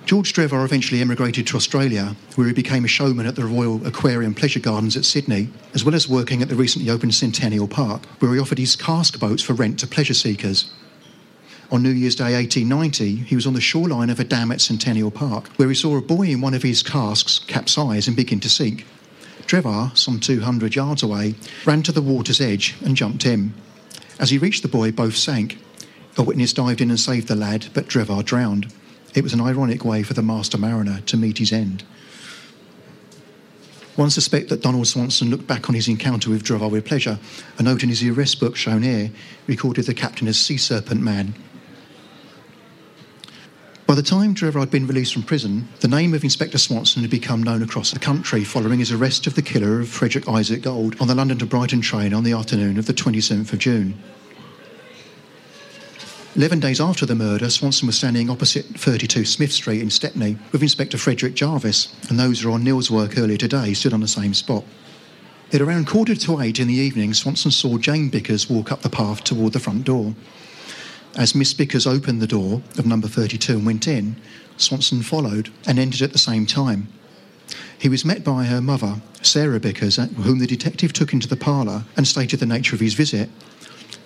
[0.07, 4.35] George Drevar eventually emigrated to Australia, where he became a showman at the Royal Aquarium
[4.35, 8.33] Pleasure Gardens at Sydney, as well as working at the recently opened Centennial Park, where
[8.35, 10.71] he offered his cask boats for rent to pleasure seekers.
[11.73, 15.11] On New Year's Day 1890, he was on the shoreline of a dam at Centennial
[15.11, 18.51] Park, where he saw a boy in one of his casks capsize and begin to
[18.51, 18.87] sink.
[19.47, 21.35] Drevar, some 200 yards away,
[21.65, 23.55] ran to the water's edge and jumped in.
[24.19, 25.59] As he reached the buoy, both sank.
[26.17, 28.73] A witness dived in and saved the lad, but Drevar drowned.
[29.15, 31.85] It was an ironic way for the master mariner to meet his end.
[33.97, 37.19] One suspects that Donald Swanson looked back on his encounter with Drevar with pleasure.
[37.59, 39.13] A note in his arrest book shown here
[39.47, 41.35] recorded the captain as Sea Serpent Man.
[43.87, 47.11] By the time Drevar had been released from prison, the name of Inspector Swanson had
[47.11, 50.97] become known across the country following his arrest of the killer of Frederick Isaac Gold
[51.03, 54.03] on the London to Brighton train on the afternoon of the 27th of June.
[56.35, 60.63] Eleven days after the murder, Swanson was standing opposite 32 Smith Street in Stepney with
[60.63, 64.09] Inspector Frederick Jarvis, and those who were on Neil's work earlier today stood on the
[64.09, 64.65] same spot.
[65.53, 68.89] At around quarter to eight in the evening, Swanson saw Jane Bickers walk up the
[68.89, 70.15] path toward the front door.
[71.17, 74.17] As Miss Bickers opened the door of number 32 and went in,
[74.57, 76.89] Swanson followed and entered at the same time.
[77.79, 81.85] He was met by her mother, Sarah Bickers, whom the detective took into the parlour
[81.97, 83.29] and stated the nature of his visit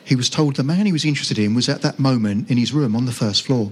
[0.08, 2.72] he was told the man he was interested in was at that moment in his
[2.72, 3.70] room on the first floor.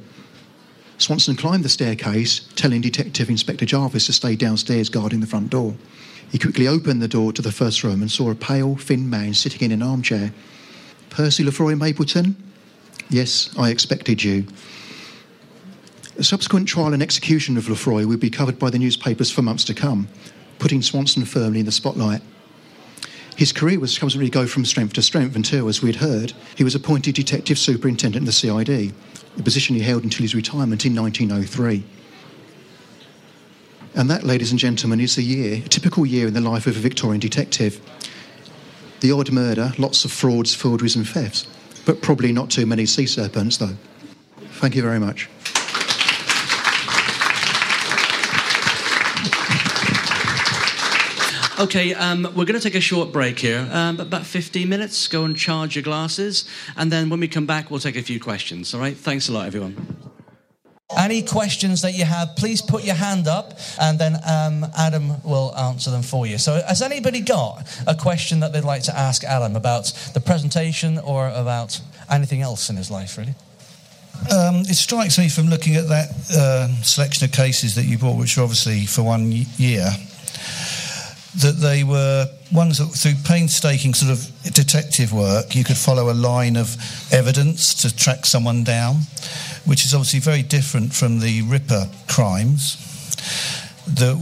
[0.99, 5.75] Swanson climbed the staircase, telling Detective Inspector Jarvis to stay downstairs guarding the front door.
[6.31, 9.33] He quickly opened the door to the first room and saw a pale, thin man
[9.33, 10.35] sitting in an armchair.
[11.09, 12.37] Percy Lefroy Mapleton?
[13.09, 14.47] Yes, I expected you.
[16.17, 19.65] The subsequent trial and execution of Lefroy would be covered by the newspapers for months
[19.65, 20.09] to come,
[20.59, 22.23] putting Swanson firmly in the spotlight.
[23.37, 26.75] His career was constantly go from strength to strength until, as we'd heard, he was
[26.75, 28.95] appointed detective superintendent in the CID,
[29.37, 31.85] the position he held until his retirement in 1903.
[33.95, 36.77] And that, ladies and gentlemen, is a year, a typical year in the life of
[36.77, 37.79] a Victorian detective.
[39.01, 41.47] The odd murder, lots of frauds, forgeries, and thefts,
[41.87, 43.77] but probably not too many sea serpents, though.
[44.61, 45.31] Thank you very much.
[51.59, 55.09] Okay, um, we're going to take a short break here, um, about 15 minutes.
[55.09, 58.21] Go and charge your glasses, and then when we come back, we'll take a few
[58.21, 58.75] questions.
[58.75, 58.95] All right?
[58.95, 60.13] Thanks a lot, everyone.
[60.95, 65.53] Any questions that you have, please put your hand up, and then um, Adam will
[65.57, 66.39] answer them for you.
[66.39, 70.99] So, has anybody got a question that they'd like to ask Adam about the presentation
[70.99, 73.35] or about anything else in his life, really?
[74.31, 78.17] Um, it strikes me from looking at that uh, selection of cases that you brought,
[78.17, 79.89] which are obviously for one year,
[81.43, 86.15] that they were ones that through painstaking sort of detective work, you could follow a
[86.15, 86.77] line of
[87.13, 88.97] evidence to track someone down,
[89.65, 92.77] which is obviously very different from the Ripper crimes
[93.87, 94.17] that,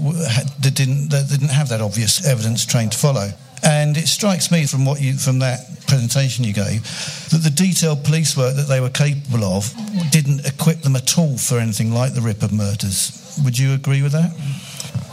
[0.60, 3.30] that didn't that didn't have that obvious evidence train to follow.
[3.62, 6.82] And it strikes me from what you from that presentation you gave
[7.30, 9.72] that the detailed police work that they were capable of
[10.10, 13.38] didn't equip them at all for anything like the Ripper murders.
[13.44, 14.32] Would you agree with that?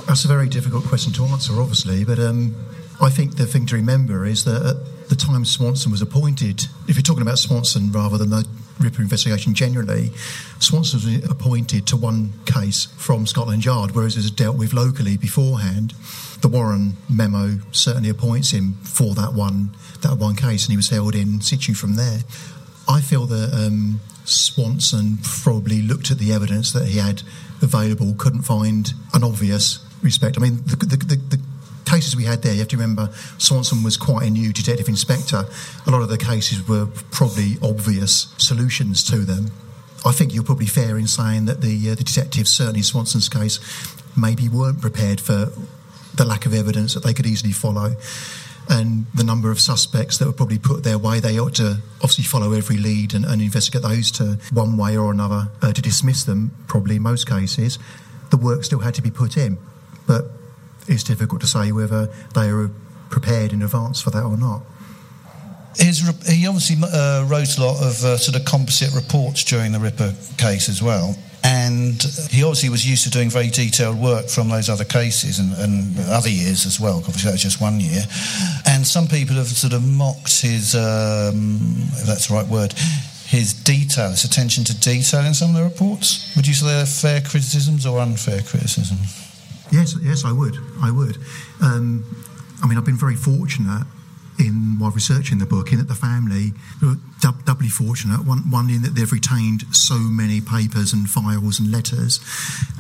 [0.08, 2.56] That's a very difficult question to answer, obviously, but um,
[2.99, 6.95] I think the thing to remember is that at the time Swanson was appointed, if
[6.95, 8.45] you're talking about Swanson rather than the
[8.80, 10.12] Ripper investigation generally,
[10.60, 15.18] Swanson was appointed to one case from Scotland Yard, whereas it was dealt with locally
[15.18, 15.93] beforehand.
[16.41, 20.89] The Warren memo certainly appoints him for that one that one case, and he was
[20.89, 22.20] held in situ from there.
[22.88, 27.22] I feel that um, Swanson probably looked at the evidence that he had
[27.62, 30.38] available, couldn't find an obvious respect.
[30.38, 31.39] I mean, the, the, the, the
[31.86, 35.45] cases we had there, you have to remember Swanson was quite a new detective inspector.
[35.86, 39.52] A lot of the cases were probably obvious solutions to them.
[40.06, 43.30] I think you're probably fair in saying that the, uh, the detectives, certainly in Swanson's
[43.30, 43.60] case,
[44.18, 45.52] maybe weren't prepared for
[46.16, 47.95] the lack of evidence that they could easily follow
[48.70, 51.20] and the number of suspects that were probably put their way.
[51.20, 55.12] They ought to obviously follow every lead and, and investigate those to one way or
[55.12, 57.80] another uh, to dismiss them, probably in most cases.
[58.30, 59.58] The work still had to be put in,
[60.08, 60.26] but
[60.88, 62.72] it's difficult to say whether they were
[63.10, 64.64] prepared in advance for that or not.
[65.78, 69.80] His, he obviously uh, wrote a lot of uh, sort of composite reports during the
[69.80, 74.49] Ripper case as well and he obviously was used to doing very detailed work from
[74.49, 76.97] those other cases and, and, other years as well.
[76.97, 78.04] Obviously, that was just one year.
[78.68, 81.60] And some people have sort of mocked his, um,
[81.93, 82.74] if that's the right word,
[83.26, 86.36] his detail, his attention to detail in some of the reports.
[86.36, 89.20] Would you say they're fair criticisms or unfair criticisms?
[89.72, 90.57] Yes, yes, I would.
[90.82, 91.17] I would.
[91.61, 92.03] Um,
[92.61, 93.86] I mean, I've been very fortunate
[94.42, 98.26] in while researching the book in that the family were doubly fortunate.
[98.26, 102.20] One, one in that they've retained so many papers and files and letters,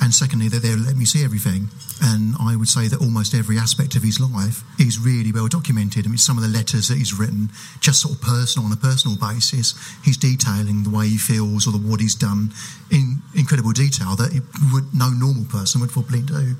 [0.01, 1.69] and secondly that they've let me see everything.
[2.01, 6.05] And I would say that almost every aspect of his life is really well documented.
[6.05, 7.49] I mean, some of the letters that he's written,
[7.79, 11.71] just sort of personal on a personal basis, he's detailing the way he feels or
[11.71, 12.51] the what he's done
[12.89, 14.33] in incredible detail that
[14.73, 16.57] would, no normal person would probably do.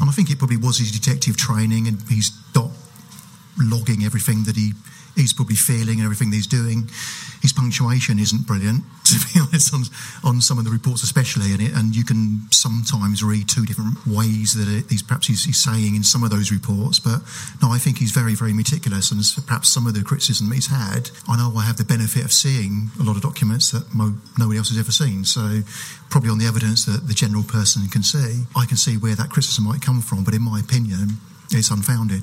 [0.00, 2.70] And I think it probably was his detective training and his dot
[3.60, 4.72] logging everything that he
[5.16, 6.88] he's probably feeling and everything that he's doing.
[7.42, 9.82] His punctuation isn't brilliant, to be honest, on,
[10.24, 14.06] on some of the reports, especially, and, it, and you can sometimes read two different
[14.06, 16.98] ways that it, he's perhaps he's, he's, saying in some of those reports.
[16.98, 17.20] But
[17.62, 21.10] no, I think he's very, very meticulous, and perhaps some of the criticism he's had,
[21.28, 24.58] I know I have the benefit of seeing a lot of documents that mo- nobody
[24.58, 25.24] else has ever seen.
[25.24, 25.60] So
[26.10, 29.30] probably on the evidence that the general person can see, I can see where that
[29.30, 30.24] criticism might come from.
[30.24, 31.18] But in my opinion,
[31.50, 32.22] it's unfounded.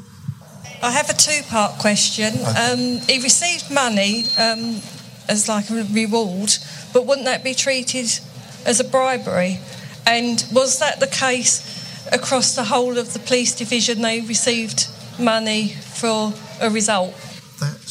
[0.81, 2.33] I have a two part question.
[2.45, 4.81] Um, he received money um,
[5.27, 6.51] as like a reward,
[6.93, 8.05] but wouldn't that be treated
[8.65, 9.59] as a bribery?
[10.05, 14.01] And was that the case across the whole of the police division?
[14.01, 14.87] They received
[15.19, 17.13] money for a result?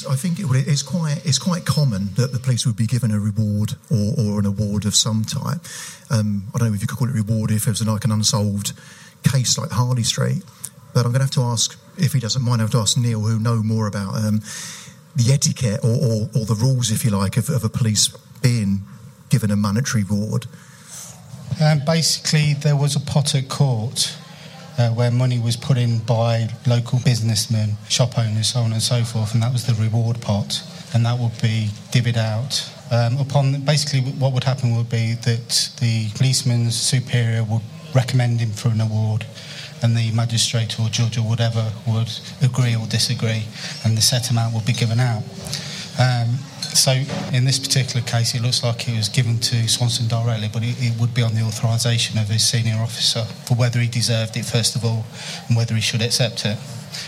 [0.09, 3.19] I think it, it's quite it's quite common that the police would be given a
[3.19, 5.59] reward or, or an award of some type.
[6.11, 8.13] Um, I don't know if you could call it reward if it was like an
[8.13, 8.73] unsolved
[9.25, 10.43] case like Harley Street.
[10.97, 12.97] But I'm going to have to ask, if he doesn't mind, I have to ask
[12.97, 14.41] Neil, who know more about um,
[15.15, 18.09] the etiquette or, or, or, the rules, if you like, of, of a police
[18.41, 18.81] being
[19.29, 20.47] given a monetary reward.
[21.63, 24.17] Um, basically, there was a pot at court
[24.79, 29.05] uh, where money was put in by local businessmen, shop owners, so on and so
[29.05, 30.63] forth, and that was the reward pot,
[30.95, 32.73] and that would be divvied out.
[32.91, 37.61] Um, upon basically, what would happen would be that the policeman's superior would
[37.95, 39.27] recommend him for an award
[39.83, 42.11] and the magistrate or judge or whatever would
[42.43, 43.45] agree or disagree,
[43.85, 45.23] and the set amount would be given out.
[45.99, 46.39] Um,
[46.77, 46.93] so
[47.33, 50.77] in this particular case, it looks like it was given to Swanson directly, but it,
[50.79, 54.45] it, would be on the authorisation of his senior officer for whether he deserved it
[54.45, 55.07] first of all
[55.49, 56.59] and whether he should accept it.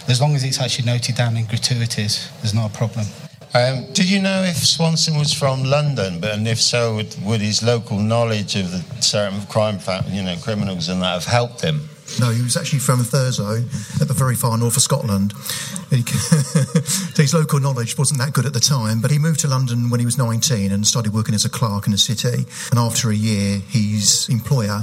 [0.08, 3.06] As long as it's actually noted down in gratuities, there's not a problem.
[3.54, 6.20] Um, did you know if Swanson was from London?
[6.20, 10.36] But and if so, would, would his local knowledge of the certain crime, you know,
[10.36, 11.88] criminals and that have helped him?
[12.20, 13.62] No, he was actually from Thurso
[14.00, 15.32] at the very far north of Scotland.
[15.90, 20.00] his local knowledge wasn't that good at the time, but he moved to London when
[20.00, 22.44] he was 19 and started working as a clerk in the city.
[22.70, 24.80] And after a year, his employer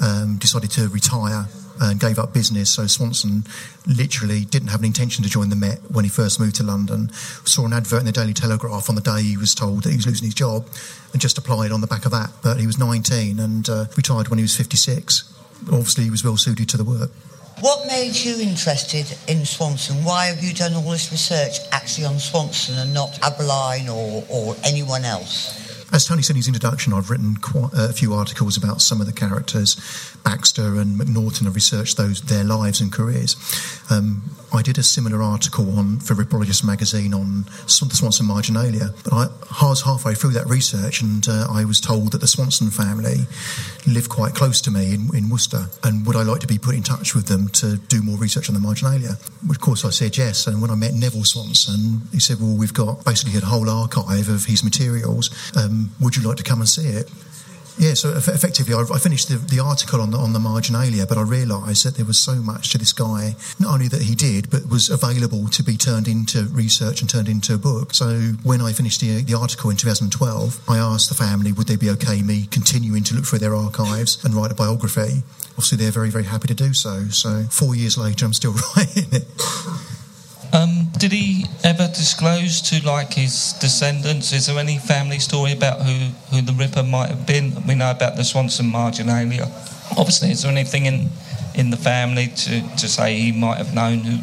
[0.00, 1.48] um, decided to retire
[1.80, 2.70] and gave up business.
[2.70, 3.42] So Swanson
[3.84, 7.10] literally didn't have an intention to join the Met when he first moved to London.
[7.10, 9.96] Saw an advert in the Daily Telegraph on the day he was told that he
[9.96, 10.68] was losing his job
[11.12, 12.30] and just applied on the back of that.
[12.44, 15.34] But he was 19 and uh, retired when he was 56
[15.72, 17.10] obviously he was well suited to the work.
[17.60, 20.04] What made you interested in Swanson?
[20.04, 24.56] Why have you done all this research actually on Swanson and not Abberline or, or
[24.64, 25.63] anyone else?
[25.94, 29.06] As Tony said in his introduction, I've written quite a few articles about some of
[29.06, 29.76] the characters.
[30.24, 33.36] Baxter and Macnaghten have researched those their lives and careers.
[33.90, 38.90] Um, I did a similar article on for Ripperologist magazine on the Swanson marginalia.
[39.04, 39.28] But I,
[39.62, 43.26] was halfway through that research, and uh, I was told that the Swanson family
[43.86, 46.74] lived quite close to me in, in, Worcester, and would I like to be put
[46.74, 49.16] in touch with them to do more research on the marginalia?
[49.48, 50.46] Of course, I said yes.
[50.46, 54.28] And when I met Neville Swanson, he said, "Well, we've got basically a whole archive
[54.28, 55.30] of his materials.
[55.56, 57.10] Um, would you like to come and see it?"
[57.76, 61.18] Yeah, so effectively, I, I finished the, the, article on the, on the marginalia, but
[61.18, 64.48] I realised that there was so much to this guy, not only that he did,
[64.48, 67.92] but was available to be turned into research and turned into a book.
[67.92, 71.76] So when I finished the, the article in 2012, I asked the family, would they
[71.76, 75.24] be okay me continuing to look through their archives and write a biography?
[75.52, 77.08] Obviously, they're very, very happy to do so.
[77.08, 79.26] So four years later, I'm still writing it.
[80.54, 84.32] Um, did he ever disclose to like his descendants?
[84.32, 87.66] Is there any family story about who, who the Ripper might have been?
[87.66, 89.50] We know about the Swanson marginalia.
[89.98, 91.10] Obviously, is there anything in
[91.56, 94.16] in the family to, to say he might have known who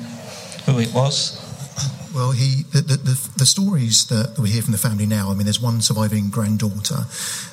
[0.72, 1.41] who it was?
[2.14, 5.32] Well, he the, the, the, stories that we hear from the family now.
[5.32, 7.08] I mean, there's one surviving granddaughter,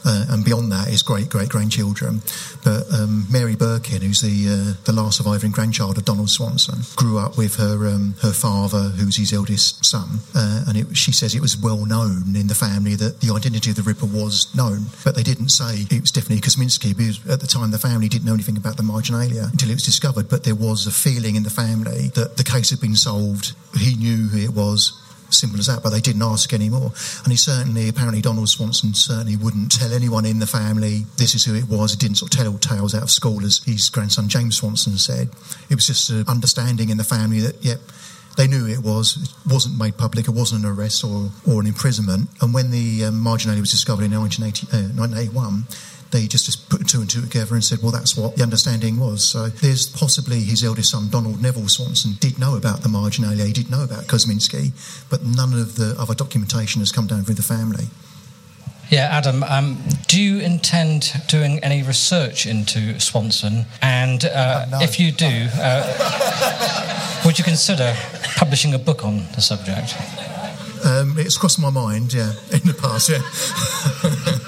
[0.04, 2.22] uh, and beyond that is great great grandchildren.
[2.64, 7.18] But um, Mary Birkin, who's the uh, the last surviving grandchild of Donald Swanson, grew
[7.18, 11.36] up with her um, her father, who's his eldest son, uh, and it, she says
[11.36, 14.86] it was well known in the family that the identity of the Ripper was known,
[15.04, 18.26] but they didn't say it was definitely Kosminski because at the time the family didn't
[18.26, 20.28] know anything about the marginalia until it was discovered.
[20.28, 23.54] But there was a feeling in the family that the case had been solved.
[23.78, 24.98] He knew who it was
[25.30, 26.92] simple as that, but they didn't ask anymore.
[27.24, 31.44] And he certainly, apparently, Donald Swanson certainly wouldn't tell anyone in the family this is
[31.44, 31.92] who it was.
[31.92, 35.28] He didn't sort of tell tales out of school, as his grandson James Swanson said.
[35.70, 37.80] It was just an understanding in the family that, yep,
[38.36, 39.16] they knew it was.
[39.16, 40.28] It wasn't made public.
[40.28, 42.30] It wasn't an arrest or, or an imprisonment.
[42.40, 45.66] And when the um, marginalia was discovered in 1980, uh, 1981,
[46.10, 48.98] they just, just put two and two together and said, well, that's what the understanding
[48.98, 49.24] was.
[49.24, 53.52] So there's possibly his eldest son, Donald Neville Swanson, did know about the marginalia, he
[53.52, 54.72] did know about Kosminski,
[55.10, 57.88] but none of the other documentation has come down through the family.
[58.90, 63.66] Yeah, Adam, um, do you intend doing any research into Swanson?
[63.82, 64.78] And uh, uh, no.
[64.80, 67.94] if you do, uh, would you consider
[68.36, 69.94] publishing a book on the subject?
[70.86, 73.18] Um, it's crossed my mind, yeah, in the past, yeah.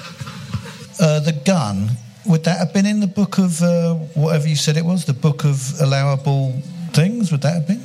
[1.01, 1.89] Uh, the gun,
[2.27, 5.13] would that have been in the book of uh, whatever you said it was, the
[5.13, 6.51] book of allowable
[6.93, 7.31] things?
[7.31, 7.81] Would that have been?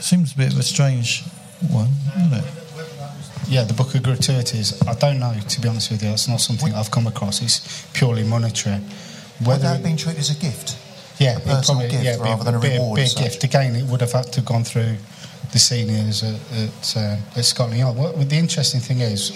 [0.00, 1.24] Seems a bit of a strange
[1.70, 1.88] one,
[2.18, 2.44] isn't it?
[3.48, 4.80] Yeah, the book of gratuities.
[4.86, 6.10] I don't know, to be honest with you.
[6.10, 7.40] It's not something I've come across.
[7.40, 8.76] It's purely monetary.
[8.76, 10.76] Whether would that have been treated as a gift?
[11.18, 12.96] Yeah, a personal probably, gift yeah, rather than a reward.
[12.96, 13.42] Be a, gift.
[13.42, 14.96] Again, it would have had to have gone through
[15.52, 17.96] the seniors at, at, uh, at Scotland Yard.
[17.96, 19.32] What, the interesting thing is,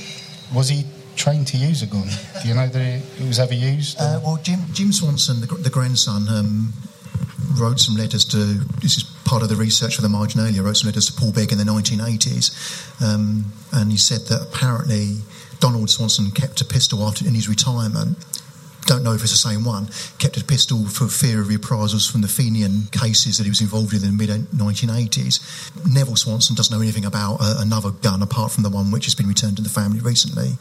[0.54, 0.84] was he
[1.16, 2.08] trained to use a gun?
[2.42, 3.98] Do you know that it was ever used?
[3.98, 6.72] Uh, well, Jim, Jim Swanson, the, the grandson, um,
[7.58, 8.36] wrote some letters to.
[8.80, 10.62] This is part of the research for the marginalia.
[10.62, 15.18] Wrote some letters to Paul Begg in the 1980s, um, and he said that apparently
[15.60, 18.18] Donald Swanson kept a pistol after in his retirement.
[18.86, 19.88] Don't know if it's the same one.
[20.18, 23.94] Kept a pistol for fear of reprisals from the Fenian cases that he was involved
[23.94, 25.40] in in the mid 1980s.
[25.90, 29.14] Neville Swanson doesn't know anything about uh, another gun apart from the one which has
[29.14, 30.58] been returned to the family recently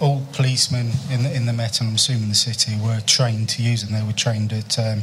[0.00, 3.62] all policemen in the, in the Met, and I'm assuming the city, were trained to
[3.62, 3.90] use it.
[3.90, 5.02] They were trained at um,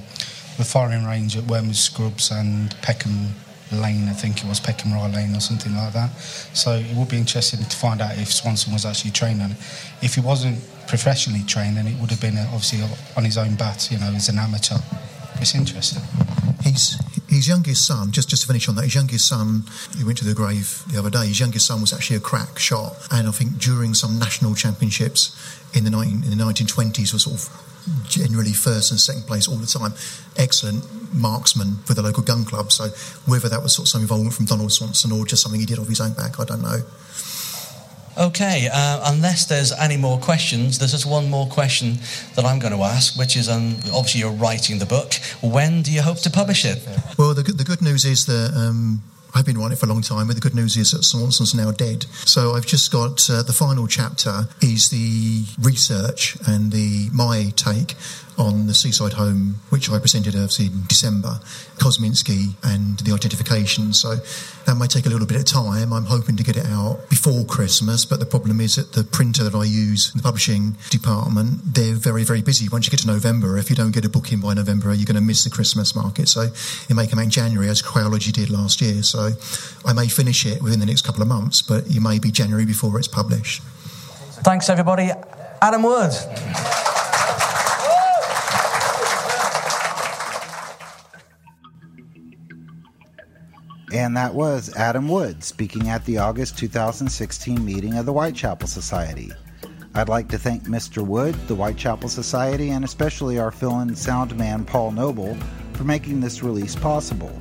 [0.58, 3.36] the firing range at Wormwood Scrubs and Peckham
[3.72, 6.16] Lane, I think it was Peckham Rye Lane or something like that.
[6.54, 9.58] So it would be interesting to find out if Swanson was actually trained on it.
[10.02, 12.80] If he wasn't professionally trained, then it would have been uh, obviously
[13.18, 14.78] on his own bat, you know, as an amateur.
[15.42, 16.04] It's interesting.
[16.64, 16.96] He's
[17.28, 19.64] his youngest son, just, just to finish on that, his youngest son,
[19.98, 22.60] he went to the grave the other day, his youngest son was actually a crack
[22.60, 22.96] shot.
[23.12, 25.36] And I think during some national championships
[25.74, 29.58] in the, 19, in the 1920s was sort of generally first and second place all
[29.58, 29.94] the time.
[30.38, 32.72] Excellent marksman for the local gun club.
[32.72, 32.90] So
[33.26, 35.80] whether that was sort of some involvement from Donald Swanson or just something he did
[35.80, 36.80] off his own back, I don't know.
[38.18, 42.00] Okay, uh, unless there's any more questions, there's just one more question
[42.36, 45.16] that I'm going to ask, which is um, obviously you're writing the book.
[45.42, 46.82] When do you hope to publish it?
[47.18, 48.54] Well, the, the good news is that.
[48.56, 49.04] Um,
[49.36, 51.54] I've been writing it for a long time, but the good news is that Swanson's
[51.54, 52.04] now dead.
[52.24, 57.96] So I've just got uh, the final chapter is the research and the my take
[58.38, 61.40] on the seaside home, which I presented in December,
[61.78, 63.94] Kosminski and the identification.
[63.94, 64.16] So
[64.66, 65.94] that may take a little bit of time.
[65.94, 69.44] I'm hoping to get it out before Christmas, but the problem is that the printer
[69.44, 72.68] that I use in the publishing department, they're very, very busy.
[72.70, 75.06] Once you get to November, if you don't get a book in by November, you're
[75.06, 76.28] going to miss the Christmas market.
[76.28, 76.42] So
[76.90, 79.04] it may come out in January, as Cryology did last year.
[79.04, 79.25] So
[79.86, 82.66] I may finish it within the next couple of months, but you may be January
[82.66, 83.62] before it's published.
[84.44, 85.12] Thanks, everybody.
[85.62, 86.12] Adam Wood.
[93.94, 99.32] And that was Adam Wood speaking at the August 2016 meeting of the Whitechapel Society.
[99.94, 101.02] I'd like to thank Mr.
[101.02, 105.38] Wood, the Whitechapel Society, and especially our fill in sound man Paul Noble
[105.72, 107.32] for making this release possible.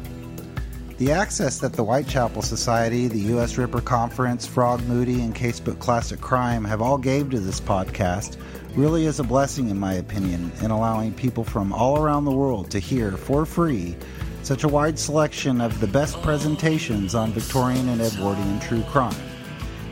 [0.97, 3.59] The access that the Whitechapel Society, the U.S.
[3.59, 8.36] Ripper Conference, Frog Moody, and Casebook Classic Crime have all gave to this podcast
[8.76, 12.70] really is a blessing, in my opinion, in allowing people from all around the world
[12.70, 13.97] to hear for free
[14.45, 19.16] such a wide selection of the best presentations on Victorian and Edwardian true crime.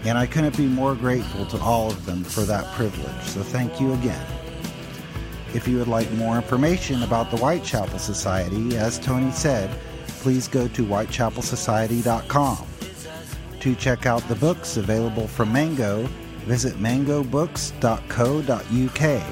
[0.05, 3.81] And I couldn't be more grateful to all of them for that privilege, so thank
[3.81, 4.25] you again.
[5.53, 9.77] If you would like more information about the Whitechapel Society, as Tony said,
[10.23, 12.67] please go to whitechapelsociety.com.
[13.61, 16.05] To check out the books available from Mango,
[16.47, 19.23] visit mangobooks.co.uk.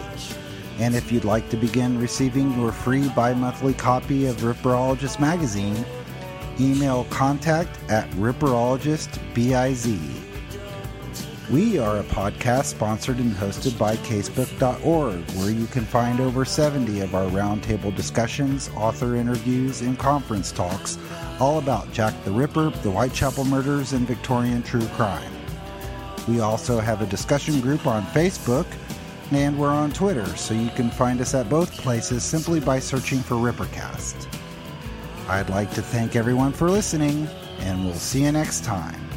[0.78, 5.84] And if you'd like to begin receiving your free bi monthly copy of Ripperologist magazine,
[6.58, 10.29] email contact at ripperologistbiz.
[11.50, 17.00] We are a podcast sponsored and hosted by casebook.org, where you can find over 70
[17.00, 20.96] of our roundtable discussions, author interviews, and conference talks
[21.40, 25.32] all about Jack the Ripper, the Whitechapel murders, and Victorian true crime.
[26.28, 28.66] We also have a discussion group on Facebook,
[29.32, 33.18] and we're on Twitter, so you can find us at both places simply by searching
[33.18, 34.28] for Rippercast.
[35.26, 37.26] I'd like to thank everyone for listening,
[37.58, 39.09] and we'll see you next time.